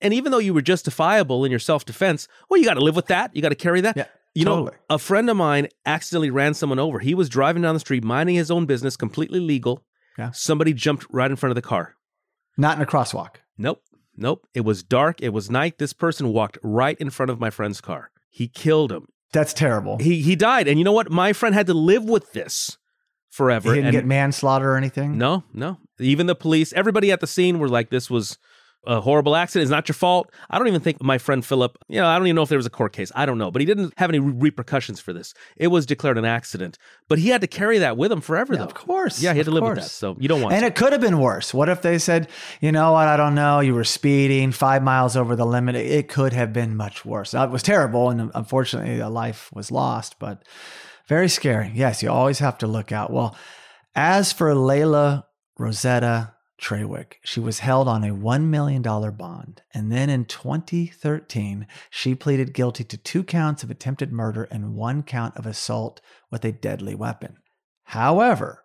And 0.00 0.12
even 0.12 0.32
though 0.32 0.38
you 0.38 0.52
were 0.52 0.60
justifiable 0.62 1.44
in 1.44 1.50
your 1.52 1.60
self 1.60 1.84
defense, 1.84 2.26
well, 2.48 2.58
you 2.58 2.66
got 2.66 2.74
to 2.74 2.80
live 2.80 2.96
with 2.96 3.06
that. 3.06 3.34
You 3.34 3.40
got 3.42 3.50
to 3.50 3.54
carry 3.54 3.80
that. 3.82 3.96
Yeah, 3.96 4.06
You 4.34 4.44
know, 4.46 4.70
a 4.88 4.98
friend 4.98 5.28
of 5.28 5.36
mine 5.36 5.68
accidentally 5.84 6.30
ran 6.30 6.54
someone 6.54 6.78
over. 6.78 7.00
He 7.00 7.14
was 7.14 7.28
driving 7.28 7.62
down 7.62 7.74
the 7.74 7.80
street, 7.80 8.02
minding 8.02 8.34
his 8.36 8.50
own 8.50 8.64
business, 8.66 8.96
completely 8.96 9.40
legal. 9.40 9.84
Yeah. 10.16 10.30
Somebody 10.32 10.72
jumped 10.72 11.06
right 11.10 11.30
in 11.30 11.36
front 11.36 11.50
of 11.50 11.54
the 11.54 11.62
car. 11.62 11.96
Not 12.56 12.76
in 12.76 12.82
a 12.82 12.86
crosswalk. 12.86 13.36
Nope. 13.58 13.82
Nope. 14.16 14.46
It 14.54 14.62
was 14.62 14.82
dark. 14.82 15.20
It 15.22 15.30
was 15.30 15.50
night. 15.50 15.78
This 15.78 15.92
person 15.92 16.32
walked 16.32 16.58
right 16.62 16.96
in 16.98 17.10
front 17.10 17.30
of 17.30 17.40
my 17.40 17.50
friend's 17.50 17.80
car. 17.80 18.10
He 18.30 18.48
killed 18.48 18.92
him. 18.92 19.06
That's 19.32 19.54
terrible. 19.54 19.98
He 19.98 20.20
he 20.20 20.36
died, 20.36 20.68
and 20.68 20.78
you 20.78 20.84
know 20.84 20.92
what? 20.92 21.10
My 21.10 21.32
friend 21.32 21.54
had 21.54 21.66
to 21.68 21.74
live 21.74 22.04
with 22.04 22.32
this 22.32 22.76
forever. 23.30 23.70
He 23.70 23.76
didn't 23.76 23.86
and 23.88 23.94
get 23.94 24.04
manslaughter 24.06 24.72
or 24.72 24.76
anything. 24.76 25.16
no, 25.16 25.44
no. 25.54 25.78
Even 25.98 26.26
the 26.26 26.34
police, 26.34 26.72
everybody 26.74 27.10
at 27.10 27.20
the 27.20 27.26
scene 27.26 27.58
were 27.58 27.68
like, 27.68 27.88
"This 27.88 28.10
was 28.10 28.36
a 28.86 29.00
horrible 29.00 29.36
accident. 29.36 29.62
It's 29.64 29.70
not 29.70 29.88
your 29.88 29.94
fault." 29.94 30.30
I 30.50 30.58
don't 30.58 30.68
even 30.68 30.80
think 30.80 31.02
my 31.02 31.18
friend 31.18 31.44
Philip. 31.44 31.78
You 31.88 32.00
know, 32.00 32.06
I 32.06 32.16
don't 32.18 32.26
even 32.26 32.36
know 32.36 32.42
if 32.42 32.48
there 32.48 32.58
was 32.58 32.66
a 32.66 32.70
court 32.70 32.92
case. 32.92 33.12
I 33.14 33.26
don't 33.26 33.38
know, 33.38 33.50
but 33.50 33.60
he 33.60 33.66
didn't 33.66 33.94
have 33.98 34.10
any 34.10 34.18
re- 34.18 34.32
repercussions 34.36 35.00
for 35.00 35.12
this. 35.12 35.34
It 35.56 35.68
was 35.68 35.86
declared 35.86 36.18
an 36.18 36.24
accident, 36.24 36.78
but 37.08 37.18
he 37.18 37.28
had 37.28 37.40
to 37.42 37.46
carry 37.46 37.78
that 37.78 37.96
with 37.96 38.10
him 38.12 38.20
forever, 38.20 38.54
Yeah, 38.54 38.60
though. 38.60 38.64
of 38.66 38.74
course. 38.74 39.22
Yeah, 39.22 39.32
he 39.32 39.38
had 39.38 39.46
to 39.46 39.50
live 39.52 39.62
with 39.64 39.76
that. 39.76 39.84
So 39.84 40.16
you 40.18 40.28
don't 40.28 40.40
want. 40.42 40.54
And 40.54 40.62
to. 40.62 40.66
it 40.66 40.74
could 40.74 40.92
have 40.92 41.00
been 41.00 41.18
worse. 41.20 41.52
What 41.54 41.68
if 41.68 41.82
they 41.82 41.98
said, 41.98 42.28
you 42.60 42.72
know 42.72 42.92
what, 42.92 43.08
I 43.08 43.16
don't 43.16 43.34
know, 43.34 43.60
you 43.60 43.74
were 43.74 43.84
speeding 43.84 44.52
five 44.52 44.82
miles 44.82 45.16
over 45.16 45.36
the 45.36 45.46
limit? 45.46 45.76
It 45.76 46.08
could 46.08 46.32
have 46.32 46.52
been 46.52 46.76
much 46.76 47.04
worse. 47.04 47.34
It 47.34 47.50
was 47.50 47.62
terrible, 47.62 48.10
and 48.10 48.30
unfortunately, 48.34 48.98
a 49.00 49.08
life 49.08 49.50
was 49.52 49.70
lost, 49.70 50.18
but 50.18 50.42
very 51.08 51.28
scary. 51.28 51.70
Yes, 51.74 52.02
you 52.02 52.10
always 52.10 52.38
have 52.40 52.58
to 52.58 52.66
look 52.66 52.92
out. 52.92 53.12
Well, 53.12 53.36
as 53.94 54.32
for 54.32 54.52
Layla 54.54 55.24
Rosetta 55.58 56.34
Trawick, 56.62 57.18
she 57.24 57.40
was 57.40 57.58
held 57.58 57.88
on 57.88 58.04
a 58.04 58.14
$1 58.14 58.44
million 58.44 58.82
bond. 58.82 59.62
And 59.74 59.90
then 59.90 60.08
in 60.08 60.24
2013, 60.26 61.66
she 61.90 62.14
pleaded 62.14 62.54
guilty 62.54 62.84
to 62.84 62.96
two 62.96 63.24
counts 63.24 63.64
of 63.64 63.70
attempted 63.70 64.12
murder 64.12 64.44
and 64.44 64.76
one 64.76 65.02
count 65.02 65.36
of 65.36 65.44
assault 65.44 66.00
with 66.30 66.44
a 66.44 66.52
deadly 66.52 66.94
weapon. 66.94 67.38
However, 67.82 68.64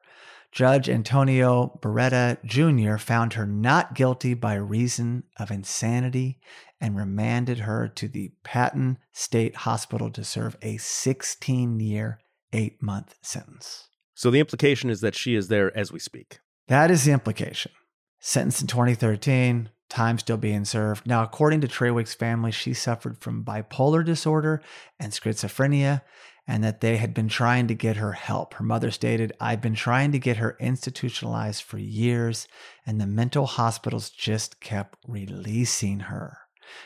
Judge 0.52 0.88
Antonio 0.88 1.80
Barreto 1.82 2.38
Jr. 2.46 2.98
found 2.98 3.34
her 3.34 3.48
not 3.48 3.96
guilty 3.96 4.36
by 4.36 4.54
reason 4.54 5.24
of 5.38 5.50
insanity 5.50 6.40
and 6.80 6.96
remanded 6.96 7.60
her 7.60 7.88
to 7.88 8.08
the 8.08 8.32
Patton 8.44 9.00
State 9.12 9.56
Hospital 9.58 10.12
to 10.12 10.24
serve 10.24 10.56
a 10.62 10.78
16 10.78 11.80
year, 11.80 12.20
eight 12.54 12.82
month 12.82 13.16
sentence. 13.24 13.90
so 14.14 14.30
the 14.30 14.40
implication 14.40 14.90
is 14.92 15.02
that 15.02 15.16
she 15.16 15.34
is 15.36 15.48
there 15.48 15.76
as 15.76 15.92
we 15.92 16.00
speak. 16.00 16.40
That 16.68 16.92
is 16.92 17.04
the 17.04 17.12
implication. 17.12 17.72
Sentenced 18.20 18.62
in 18.62 18.68
2013, 18.68 19.70
time 19.90 20.20
still 20.20 20.38
being 20.38 20.66
served. 20.66 21.06
Now, 21.08 21.24
according 21.24 21.62
to 21.62 21.68
Trawick's 21.68 22.14
family, 22.14 22.52
she 22.52 22.74
suffered 22.74 23.18
from 23.20 23.44
bipolar 23.44 24.04
disorder 24.04 24.62
and 25.00 25.12
schizophrenia, 25.12 26.02
and 26.48 26.64
that 26.64 26.82
they 26.82 26.98
had 26.98 27.14
been 27.14 27.28
trying 27.28 27.68
to 27.68 27.76
get 27.76 27.98
her 27.98 28.14
help. 28.14 28.54
Her 28.54 28.64
mother 28.64 28.90
stated, 28.90 29.34
I've 29.40 29.62
been 29.62 29.76
trying 29.76 30.14
to 30.14 30.20
get 30.20 30.38
her 30.38 30.56
institutionalized 30.60 31.64
for 31.64 31.78
years, 31.78 32.48
and 32.86 33.00
the 33.00 33.08
mental 33.08 33.46
hospitals 33.46 34.10
just 34.10 34.62
kept 34.62 34.98
releasing 35.08 36.02
her. 36.02 36.38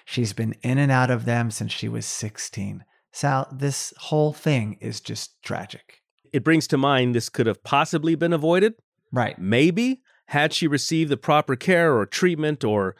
She's 0.04 0.34
been 0.34 0.56
in 0.64 0.78
and 0.78 0.92
out 0.92 1.12
of 1.12 1.26
them 1.26 1.52
since 1.52 1.72
she 1.72 1.88
was 1.88 2.06
16. 2.06 2.84
Sal, 3.12 3.48
this 3.52 3.94
whole 3.98 4.34
thing 4.34 4.78
is 4.80 5.00
just 5.00 5.42
tragic. 5.44 6.02
It 6.34 6.44
brings 6.44 6.66
to 6.68 6.78
mind 6.78 7.14
this 7.14 7.30
could 7.30 7.48
have 7.48 7.64
possibly 7.64 8.16
been 8.16 8.34
avoided. 8.34 8.76
Right. 9.12 9.38
Maybe 9.38 10.02
had 10.32 10.54
she 10.54 10.66
received 10.68 11.10
the 11.12 11.18
proper 11.18 11.56
care 11.56 11.96
or 11.98 12.06
treatment 12.06 12.64
or 12.64 12.96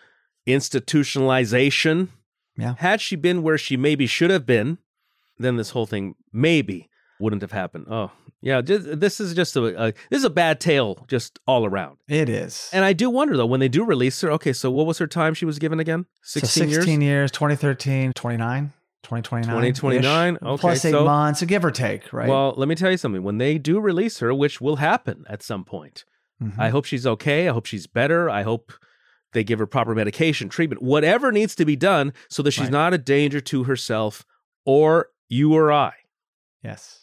institutionalization, 0.48 2.10
Yeah. 2.58 2.76
had 2.78 3.02
she 3.02 3.16
been 3.16 3.42
where 3.44 3.58
she 3.58 3.78
maybe 3.78 4.06
should 4.08 4.30
have 4.30 4.46
been, 4.46 4.78
then 5.38 5.56
this 5.56 5.72
whole 5.72 5.86
thing 5.86 6.16
maybe 6.34 6.90
wouldn't 7.20 7.42
have 7.42 7.52
happened. 7.52 7.86
Oh, 7.90 8.12
yeah, 8.42 8.62
this 8.62 9.20
is 9.20 9.34
just 9.34 9.56
a, 9.56 9.64
a 9.82 9.94
this 10.10 10.20
is 10.20 10.24
a 10.26 10.30
bad 10.30 10.60
tale 10.60 11.06
just 11.08 11.40
all 11.46 11.66
around. 11.66 11.98
It 12.08 12.28
is. 12.28 12.70
And 12.74 12.84
I 12.84 12.94
do 12.94 13.10
wonder 13.10 13.38
though 13.38 13.46
when 13.46 13.60
they 13.60 13.70
do 13.70 13.84
release 13.86 14.20
her. 14.22 14.32
Okay, 14.32 14.52
so 14.54 14.72
what 14.72 14.86
was 14.88 14.98
her 14.98 15.08
time 15.08 15.34
she 15.36 15.46
was 15.46 15.60
given 15.60 15.80
again? 15.80 16.08
So 16.24 16.40
Sixteen, 16.40 16.70
16 16.72 17.02
years. 17.02 17.08
years, 17.08 17.32
2013, 17.32 18.14
29, 18.14 18.74
2029. 19.04 19.44
2029, 19.74 20.38
okay, 20.42 20.60
Plus 20.60 20.86
eight 20.86 20.92
so- 20.92 21.06
months, 21.06 21.40
so 21.40 21.46
give 21.46 21.64
or 21.64 21.72
take, 21.72 22.12
right? 22.12 22.28
Well, 22.28 22.54
let 22.58 22.68
me 22.68 22.76
tell 22.76 22.90
you 22.92 22.98
something. 22.98 23.22
When 23.24 23.38
they 23.38 23.58
do 23.60 23.80
release 23.80 24.20
her, 24.20 24.34
which 24.34 24.60
will 24.60 24.78
happen 24.78 25.24
at 25.30 25.44
some 25.44 25.64
point, 25.64 26.04
Mhm. 26.42 26.54
I 26.58 26.70
hope 26.70 26.86
she's 26.86 27.06
okay. 27.06 27.48
I 27.48 27.54
hope 27.54 27.66
she's 27.66 27.88
better. 27.88 28.30
I 28.30 28.42
hope 28.44 28.74
they 29.34 29.44
give 29.44 29.60
her 29.60 29.68
proper 29.68 29.94
medication, 29.96 30.50
treatment, 30.50 30.82
whatever 30.82 31.32
needs 31.32 31.56
to 31.56 31.66
be 31.66 31.76
done 31.76 32.12
so 32.30 32.42
that 32.44 32.52
she's 32.52 32.64
Right. 32.64 32.72
not 32.72 32.94
a 32.94 32.98
danger 32.98 33.40
to 33.42 33.64
herself 33.64 34.26
or 34.66 35.08
you 35.30 35.54
or 35.54 35.72
I. 35.72 35.94
yes. 36.64 36.98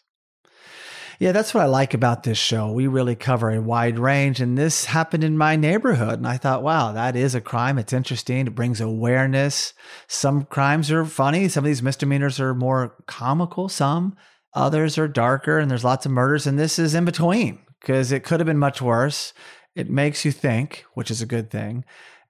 Yeah, 1.21 1.33
that's 1.33 1.53
what 1.53 1.65
I 1.65 1.67
like 1.67 1.95
about 1.95 2.23
this 2.23 2.39
show. 2.39 2.71
We 2.71 2.87
really 2.87 3.17
cover 3.17 3.51
a 3.51 3.61
wide 3.61 3.99
range, 3.99 4.41
and 4.41 4.57
this 4.57 4.85
happened 4.85 5.25
in 5.25 5.37
my 5.37 5.57
neighborhood. 5.57 6.19
And 6.21 6.29
I 6.29 6.37
thought, 6.37 6.63
wow, 6.63 6.93
that 6.93 7.17
is 7.17 7.35
a 7.35 7.41
crime. 7.41 7.77
It's 7.77 7.93
interesting. 7.93 8.47
It 8.47 8.55
brings 8.55 8.81
awareness. 8.81 9.75
Some 10.07 10.45
crimes 10.45 10.93
are 10.93 11.05
funny. 11.05 11.49
Some 11.49 11.65
of 11.65 11.67
these 11.69 11.83
misdemeanors 11.83 12.39
are 12.39 12.55
more 12.55 12.95
comical. 13.09 13.69
Some 13.69 14.17
others 14.55 14.97
are 14.97 15.09
darker, 15.09 15.59
and 15.59 15.69
there's 15.69 15.83
lots 15.83 16.07
of 16.07 16.13
murders. 16.13 16.47
And 16.47 16.57
this 16.57 16.79
is 16.79 16.95
in 16.95 17.05
between 17.05 17.59
because 17.81 18.13
it 18.13 18.25
could 18.25 18.41
have 18.41 18.47
been 18.47 18.59
much 18.59 18.81
worse. 18.83 19.33
It 19.75 19.89
makes 19.89 20.25
you 20.25 20.33
think, 20.33 20.85
which 20.95 21.11
is 21.11 21.23
a 21.23 21.27
good 21.27 21.51
thing. 21.51 21.85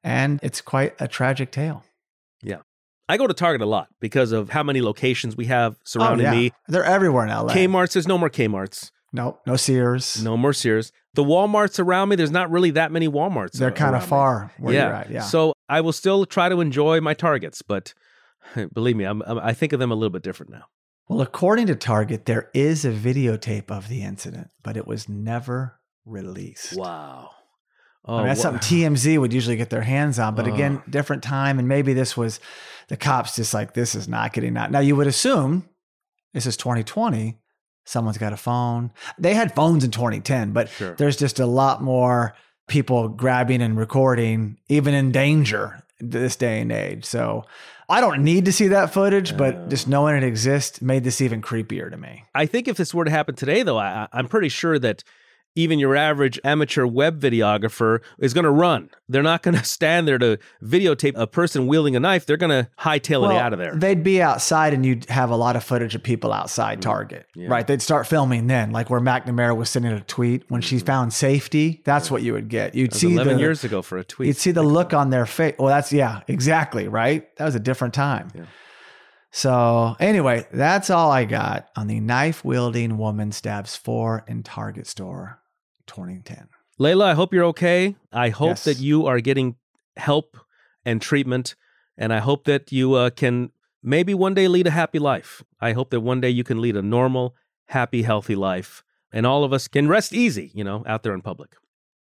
And 0.04 0.38
it's 0.42 0.60
quite 0.60 0.94
a 1.00 1.08
tragic 1.08 1.50
tale. 1.50 1.84
Yeah. 2.42 2.58
I 3.08 3.16
go 3.16 3.26
to 3.26 3.34
Target 3.34 3.62
a 3.62 3.66
lot 3.66 3.88
because 4.00 4.32
of 4.32 4.50
how 4.50 4.62
many 4.62 4.82
locations 4.82 5.36
we 5.36 5.46
have 5.46 5.74
oh, 5.74 5.80
surrounding 5.84 6.26
oh, 6.26 6.32
yeah. 6.32 6.38
me. 6.38 6.52
They're 6.68 6.84
everywhere 6.84 7.24
in 7.24 7.30
LA. 7.30 7.54
Kmart's, 7.54 7.94
there's 7.94 8.06
no 8.06 8.18
more 8.18 8.28
Kmart's, 8.30 8.92
Nope, 9.12 9.40
no 9.46 9.56
Sears. 9.56 10.22
no 10.22 10.36
more 10.36 10.52
Sears. 10.52 10.92
The 11.14 11.24
Walmarts 11.24 11.80
around 11.80 12.10
me, 12.10 12.16
there's 12.16 12.30
not 12.30 12.50
really 12.50 12.70
that 12.72 12.92
many 12.92 13.08
Walmarts. 13.08 13.52
They're 13.52 13.70
kind 13.70 13.96
of 13.96 14.02
around 14.02 14.02
me. 14.02 14.08
far 14.08 14.52
where 14.58 14.74
yeah. 14.74 14.86
you're 14.86 14.94
at. 14.94 15.10
Yeah. 15.10 15.22
So 15.22 15.54
I 15.68 15.80
will 15.80 15.94
still 15.94 16.26
try 16.26 16.50
to 16.50 16.60
enjoy 16.60 17.00
my 17.00 17.14
Targets, 17.14 17.62
but 17.62 17.94
believe 18.74 18.96
me, 18.96 19.04
I'm, 19.04 19.22
I'm, 19.22 19.38
I 19.38 19.54
think 19.54 19.72
of 19.72 19.80
them 19.80 19.90
a 19.90 19.94
little 19.94 20.10
bit 20.10 20.22
different 20.22 20.52
now. 20.52 20.64
Well, 21.08 21.20
according 21.22 21.68
to 21.68 21.74
Target, 21.74 22.26
there 22.26 22.50
is 22.52 22.84
a 22.84 22.90
videotape 22.92 23.70
of 23.70 23.88
the 23.88 24.02
incident, 24.02 24.50
but 24.62 24.76
it 24.76 24.86
was 24.86 25.08
never 25.08 25.80
released. 26.04 26.76
Wow. 26.76 27.30
Oh, 28.04 28.14
I 28.16 28.18
mean, 28.18 28.26
that's 28.28 28.42
something 28.42 28.60
TMZ 28.60 29.18
would 29.18 29.32
usually 29.32 29.56
get 29.56 29.70
their 29.70 29.82
hands 29.82 30.18
on. 30.18 30.34
But 30.34 30.46
again, 30.46 30.82
different 30.88 31.22
time. 31.22 31.58
And 31.58 31.68
maybe 31.68 31.92
this 31.92 32.16
was 32.16 32.40
the 32.88 32.96
cops 32.96 33.36
just 33.36 33.52
like, 33.52 33.74
this 33.74 33.94
is 33.94 34.08
not 34.08 34.32
getting 34.32 34.56
out. 34.56 34.70
Now, 34.70 34.78
you 34.80 34.96
would 34.96 35.06
assume 35.06 35.68
this 36.32 36.46
is 36.46 36.56
2020. 36.56 37.38
Someone's 37.84 38.18
got 38.18 38.32
a 38.32 38.36
phone. 38.38 38.92
They 39.18 39.34
had 39.34 39.54
phones 39.54 39.84
in 39.84 39.90
2010, 39.90 40.52
but 40.52 40.68
Sure. 40.68 40.94
there's 40.94 41.16
just 41.16 41.38
a 41.40 41.46
lot 41.46 41.82
more 41.82 42.34
people 42.66 43.08
grabbing 43.08 43.62
and 43.62 43.76
recording, 43.78 44.58
even 44.68 44.94
in 44.94 45.10
danger 45.10 45.82
this 46.00 46.36
day 46.36 46.60
and 46.60 46.70
age. 46.70 47.04
So 47.04 47.44
I 47.90 48.02
don't 48.02 48.22
need 48.22 48.44
to 48.44 48.52
see 48.52 48.68
that 48.68 48.92
footage, 48.92 49.34
but 49.36 49.70
just 49.70 49.88
knowing 49.88 50.14
it 50.16 50.22
exists 50.22 50.82
made 50.82 51.04
this 51.04 51.22
even 51.22 51.40
creepier 51.40 51.90
to 51.90 51.96
me. 51.96 52.24
I 52.34 52.44
think 52.44 52.68
if 52.68 52.76
this 52.76 52.92
were 52.92 53.06
to 53.06 53.10
happen 53.10 53.34
today, 53.34 53.62
though, 53.62 53.78
I, 53.78 54.08
I'm 54.12 54.28
pretty 54.28 54.50
sure 54.50 54.78
that 54.78 55.04
even 55.58 55.80
your 55.80 55.96
average 55.96 56.38
amateur 56.44 56.86
web 56.86 57.20
videographer 57.20 58.00
is 58.20 58.32
going 58.32 58.44
to 58.44 58.50
run. 58.50 58.88
They're 59.08 59.24
not 59.24 59.42
going 59.42 59.56
to 59.58 59.64
stand 59.64 60.06
there 60.06 60.18
to 60.18 60.38
videotape 60.62 61.14
a 61.16 61.26
person 61.26 61.66
wielding 61.66 61.96
a 61.96 62.00
knife. 62.00 62.26
They're 62.26 62.36
going 62.36 62.64
to 62.64 62.70
hightail 62.78 63.28
it 63.28 63.36
out 63.36 63.52
of 63.52 63.58
there. 63.58 63.74
They'd 63.74 64.04
be 64.04 64.22
outside 64.22 64.72
and 64.72 64.86
you'd 64.86 65.06
have 65.06 65.30
a 65.30 65.36
lot 65.36 65.56
of 65.56 65.64
footage 65.64 65.96
of 65.96 66.02
people 66.02 66.32
outside 66.32 66.78
mm, 66.78 66.82
Target, 66.82 67.26
Yeah. 67.34 67.48
right? 67.48 67.66
They'd 67.66 67.82
start 67.82 68.06
filming 68.06 68.46
then, 68.46 68.70
like 68.70 68.88
where 68.88 69.00
McNamara 69.00 69.56
was 69.56 69.68
sending 69.68 69.92
a 69.92 70.00
tweet 70.00 70.44
when 70.48 70.60
she 70.60 70.76
mm-hmm. 70.76 70.86
found 70.86 71.12
safety. 71.12 71.82
That's 71.84 72.08
what 72.10 72.22
you 72.22 72.34
would 72.34 72.48
get. 72.48 72.76
You'd 72.76 72.94
see 72.94 73.12
11 73.12 73.34
the, 73.34 73.40
years 73.40 73.64
ago 73.64 73.82
for 73.82 73.98
a 73.98 74.04
tweet. 74.04 74.28
You'd 74.28 74.36
see 74.36 74.52
the 74.52 74.62
look 74.62 74.94
on 74.94 75.10
their 75.10 75.26
face. 75.26 75.56
Well, 75.58 75.68
that's 75.68 75.92
yeah, 75.92 76.20
exactly 76.28 76.86
right. 76.86 77.34
That 77.36 77.44
was 77.46 77.56
a 77.56 77.60
different 77.60 77.94
time. 77.94 78.28
Yeah. 78.32 78.44
So 79.30 79.96
anyway, 80.00 80.46
that's 80.52 80.90
all 80.90 81.10
I 81.10 81.24
got 81.24 81.68
on 81.76 81.86
the 81.86 82.00
knife 82.00 82.44
wielding 82.44 82.98
woman 82.98 83.32
stabs 83.32 83.76
four 83.76 84.24
in 84.26 84.42
Target 84.42 84.86
store, 84.86 85.40
2010. 85.88 86.48
Layla, 86.78 87.04
I 87.06 87.14
hope 87.14 87.34
you're 87.34 87.44
okay. 87.46 87.96
I 88.12 88.28
hope 88.28 88.48
Yes. 88.50 88.64
that 88.64 88.78
you 88.78 89.06
are 89.06 89.20
getting 89.20 89.56
help 89.96 90.36
and 90.84 91.02
treatment, 91.02 91.56
and 91.96 92.12
I 92.12 92.18
hope 92.20 92.44
that 92.44 92.70
you 92.70 92.94
uh, 92.94 93.10
can 93.10 93.50
maybe 93.82 94.14
one 94.14 94.34
day 94.34 94.46
lead 94.48 94.66
a 94.68 94.70
happy 94.70 94.98
life. 95.00 95.42
I 95.60 95.72
hope 95.72 95.90
that 95.90 96.00
one 96.00 96.20
day 96.20 96.30
you 96.30 96.44
can 96.44 96.60
lead 96.60 96.76
a 96.76 96.82
normal, 96.82 97.34
happy, 97.66 98.02
healthy 98.02 98.36
life, 98.36 98.84
and 99.12 99.26
all 99.26 99.42
of 99.44 99.52
us 99.52 99.66
can 99.68 99.88
rest 99.88 100.12
easy, 100.12 100.52
you 100.54 100.62
know, 100.62 100.84
out 100.86 101.02
there 101.02 101.14
in 101.14 101.22
public. 101.22 101.56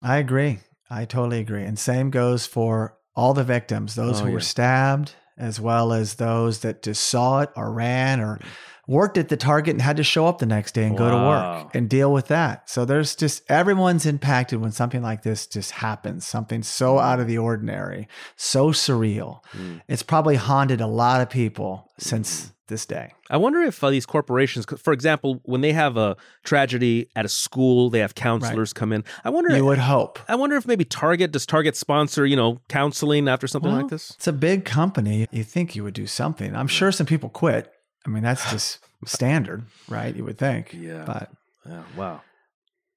I 0.03 0.17
agree. 0.19 0.59
I 0.91 1.05
totally 1.05 1.39
agree. 1.41 1.63
And 1.63 1.79
same 1.79 2.11
goes 2.11 2.45
for 2.47 2.97
all 3.17 3.33
the 3.33 3.45
victims, 3.45 3.95
those 3.95 4.21
Oh, 4.21 4.25
who 4.25 4.29
yeah. 4.31 4.35
were 4.35 4.41
stabbed, 4.41 5.13
as 5.39 5.61
well 5.61 5.93
as 5.93 6.15
those 6.17 6.61
that 6.61 6.83
just 6.83 7.05
saw 7.05 7.41
it 7.41 7.51
or 7.57 7.73
ran 7.73 8.21
or 8.21 8.41
worked 8.87 9.19
at 9.19 9.29
the 9.29 9.37
Target 9.37 9.75
and 9.75 9.83
had 9.83 9.97
to 9.97 10.05
show 10.05 10.27
up 10.27 10.39
the 10.39 10.47
next 10.47 10.73
day 10.73 10.85
and 10.87 10.97
go 10.97 11.11
to 11.11 11.17
work 11.17 11.75
and 11.75 11.89
deal 11.89 12.13
with 12.13 12.29
that. 12.29 12.69
So 12.69 12.85
there's 12.85 13.15
just 13.15 13.43
everyone's 13.49 14.07
impacted 14.07 14.61
when 14.61 14.73
something 14.73 15.03
like 15.03 15.23
this 15.23 15.47
just 15.47 15.73
happens, 15.73 16.27
something 16.27 16.63
so 16.63 16.99
out 16.99 17.21
of 17.21 17.27
the 17.27 17.39
ordinary, 17.39 18.09
so 18.37 18.69
surreal. 18.69 19.41
Mm. 19.53 19.83
It's 19.89 20.03
probably 20.03 20.37
haunted 20.37 20.81
a 20.81 20.87
lot 20.87 21.21
of 21.21 21.31
people 21.31 21.91
since 21.99 22.53
this 22.69 22.87
day. 22.87 23.13
I 23.31 23.37
wonder 23.37 23.61
if 23.61 23.83
uh, 23.83 23.91
these 23.91 24.07
corporations, 24.07 24.65
for 24.79 24.93
example, 24.93 25.41
when 25.45 25.61
they 25.61 25.73
have 25.73 25.97
a 25.97 26.17
tragedy 26.45 27.09
at 27.15 27.25
a 27.25 27.29
school, 27.29 27.91
they 27.91 27.99
have 27.99 28.15
counselors 28.15 28.73
come 28.73 28.93
in. 28.93 29.05
I 29.25 29.31
wonder. 29.31 29.55
You 29.57 29.65
would 29.67 29.79
hope. 29.79 30.19
I 30.29 30.35
wonder 30.35 30.57
if 30.57 30.67
maybe 30.67 30.85
Target 30.85 31.33
does 31.33 31.47
Target 31.47 31.77
sponsor, 31.77 32.25
you 32.25 32.37
know, 32.37 32.61
counseling 32.69 33.29
after 33.29 33.47
something 33.47 33.71
Well, 33.71 33.83
like 33.83 33.91
this. 33.91 34.11
It's 34.13 34.27
a 34.27 34.33
big 34.33 34.65
company. 34.65 35.27
You 35.31 35.45
think 35.45 35.77
you 35.77 35.85
would 35.85 35.95
do 35.95 36.07
something. 36.07 36.55
I'm 36.55 36.69
sure 36.69 36.91
some 36.93 37.07
people 37.07 37.29
quit. 37.29 37.71
I 38.07 38.11
mean, 38.11 38.23
that's 38.23 38.51
just 38.51 38.81
standard, 39.07 39.65
right? 39.89 40.15
You 40.15 40.25
would 40.25 40.39
think. 40.39 40.75
Yeah. 40.75 41.05
But 41.07 41.31
Yeah, 41.67 41.83
wow. 41.97 42.21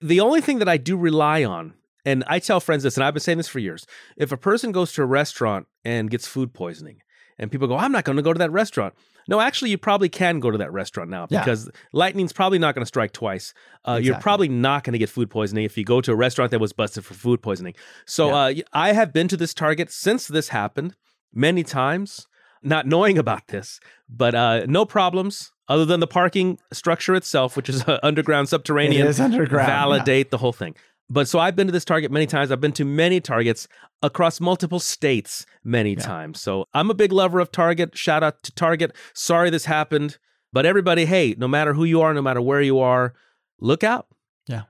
The 0.02 0.20
only 0.20 0.42
thing 0.42 0.60
that 0.60 0.70
I 0.70 0.78
do 0.78 0.96
rely 0.98 1.44
on, 1.44 1.74
and 2.06 2.24
I 2.28 2.40
tell 2.40 2.60
friends 2.60 2.84
this, 2.84 2.98
and 2.98 3.04
I've 3.04 3.14
been 3.14 3.22
saying 3.22 3.38
this 3.40 3.48
for 3.48 3.60
years 3.60 3.86
if 4.16 4.32
a 4.32 4.38
person 4.38 4.72
goes 4.72 4.92
to 4.94 5.02
a 5.02 5.06
restaurant 5.06 5.68
and 5.84 6.10
gets 6.10 6.28
food 6.28 6.54
poisoning, 6.54 7.02
and 7.40 7.52
people 7.52 7.68
go, 7.68 7.78
I'm 7.78 7.92
not 7.92 8.04
going 8.04 8.16
to 8.18 8.22
go 8.22 8.34
to 8.34 8.40
that 8.40 8.52
restaurant. 8.52 8.94
No, 9.30 9.42
actually, 9.42 9.72
you 9.72 9.78
probably 9.78 10.08
can 10.10 10.40
go 10.40 10.50
to 10.52 10.58
that 10.58 10.72
restaurant 10.72 11.10
now 11.10 11.28
Yeah. 11.30 11.42
because 11.42 11.70
lightning's 11.92 12.32
probably 12.32 12.60
not 12.60 12.74
going 12.76 12.82
to 12.84 12.88
strike 12.88 13.12
twice. 13.12 13.54
Uh, 13.86 14.00
You're 14.02 14.20
probably 14.20 14.48
not 14.48 14.84
going 14.86 14.94
to 14.94 14.98
get 15.00 15.10
food 15.10 15.30
poisoning 15.30 15.66
if 15.66 15.78
you 15.78 15.84
go 15.84 16.00
to 16.02 16.12
a 16.14 16.16
restaurant 16.16 16.52
that 16.52 16.60
was 16.60 16.72
busted 16.74 17.04
for 17.06 17.14
food 17.14 17.42
poisoning. 17.42 17.74
So 18.06 18.30
uh, 18.34 18.54
I 18.72 18.94
have 18.94 19.12
been 19.12 19.28
to 19.28 19.38
this 19.38 19.54
Target 19.54 19.92
since 19.92 20.28
this 20.28 20.50
happened 20.50 20.96
many 21.34 21.64
times, 21.64 22.26
not 22.68 22.86
knowing 22.86 23.18
about 23.18 23.48
this, 23.48 23.80
but 24.10 24.36
uh, 24.36 24.66
no 24.68 24.86
problems 24.86 25.52
other 25.68 25.86
than 25.86 26.00
the 26.00 26.08
parking 26.08 26.60
structure 26.72 27.16
itself, 27.16 27.56
which 27.56 27.70
is 27.70 27.84
uh, 27.88 28.00
underground, 28.04 28.50
subterranean. 28.50 29.06
It 29.06 29.10
is 29.10 29.20
underground, 29.20 29.68
Validate 29.68 30.32
the 30.32 30.38
whole 30.38 30.54
thing. 30.54 30.76
But 31.10 31.28
so 31.28 31.40
I've 31.40 31.56
been 31.56 31.68
to 31.68 31.74
this 31.74 31.86
Target 31.86 32.12
many 32.12 32.26
times. 32.26 32.52
I've 32.52 32.60
been 32.60 32.74
to 32.74 32.86
many 32.86 33.22
Targets 33.22 33.68
across 34.04 34.40
multiple 34.42 34.80
states 34.80 35.46
many 35.64 35.96
times. 35.96 36.42
So 36.42 36.66
I'm 36.74 36.90
a 36.90 36.94
big 36.94 37.14
lover 37.14 37.40
of 37.40 37.52
Target. 37.52 37.98
Shout 37.98 38.24
out 38.24 38.44
to 38.44 38.52
Target. 38.52 38.94
Sorry 39.14 39.50
this 39.50 39.66
happened. 39.66 40.18
But 40.52 40.66
everybody, 40.66 41.06
hey, 41.06 41.36
no 41.38 41.48
matter 41.48 41.74
who 41.74 41.84
you 41.84 42.02
are, 42.02 42.14
no 42.14 42.22
matter 42.22 42.42
where 42.42 42.62
you 42.62 42.80
are, 42.80 43.14
look 43.60 43.84
out. 43.84 44.08
Yeah. 44.48 44.64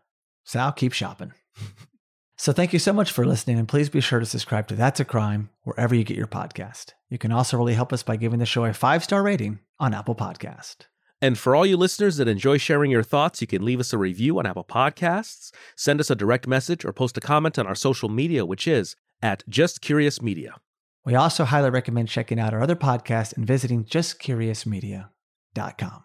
Sal, 0.44 0.72
keep 0.72 0.94
shopping. 0.94 1.34
so 2.38 2.52
thank 2.52 2.74
you 2.74 2.80
so 2.80 2.94
much 2.94 3.12
for 3.12 3.26
listening. 3.26 3.58
And 3.58 3.68
please 3.68 3.90
be 3.90 4.02
sure 4.02 4.20
to 4.20 4.26
subscribe 4.26 4.68
to 4.68 4.76
That's 4.76 5.00
a 5.00 5.06
Crime 5.06 5.50
wherever 5.64 5.96
you 5.96 6.04
get 6.04 6.18
your 6.18 6.28
podcast. 6.28 6.94
You 7.10 7.18
can 7.18 7.32
also 7.32 7.58
really 7.58 7.74
help 7.74 7.92
us 7.94 8.04
by 8.04 8.18
giving 8.18 8.40
the 8.40 8.46
show 8.46 8.66
a 8.66 8.74
five 8.74 9.02
star 9.04 9.24
rating 9.24 9.60
on 9.80 9.94
Apple 9.94 10.16
Podcast. 10.16 10.88
And 11.22 11.38
for 11.38 11.56
all 11.56 11.66
you 11.66 11.78
listeners 11.78 12.18
that 12.18 12.28
enjoy 12.28 12.58
sharing 12.58 12.92
your 12.92 13.02
thoughts, 13.02 13.40
you 13.42 13.48
can 13.48 13.64
leave 13.66 13.80
us 13.80 13.92
a 13.92 13.98
review 13.98 14.38
on 14.38 14.46
Apple 14.46 14.66
Podcasts, 14.66 15.52
send 15.76 16.00
us 16.00 16.12
a 16.12 16.16
direct 16.16 16.48
message, 16.48 16.86
or 16.86 16.94
post 16.94 17.18
a 17.18 17.22
comment 17.22 17.58
on 17.58 17.66
our 17.66 17.74
social 17.74 18.10
media, 18.10 18.46
which 18.46 18.68
is 18.68 18.96
at 19.22 19.44
Just 19.50 19.82
Curious 19.82 20.22
Media. 20.22 20.58
We 21.06 21.16
also 21.16 21.46
highly 21.46 21.72
recommend 21.72 22.10
checking 22.10 22.40
out 22.40 22.54
our 22.54 22.62
other 22.62 22.76
podcasts 22.76 23.36
and 23.36 23.48
visiting 23.48 23.84
justcuriousmedia.com. 23.86 26.04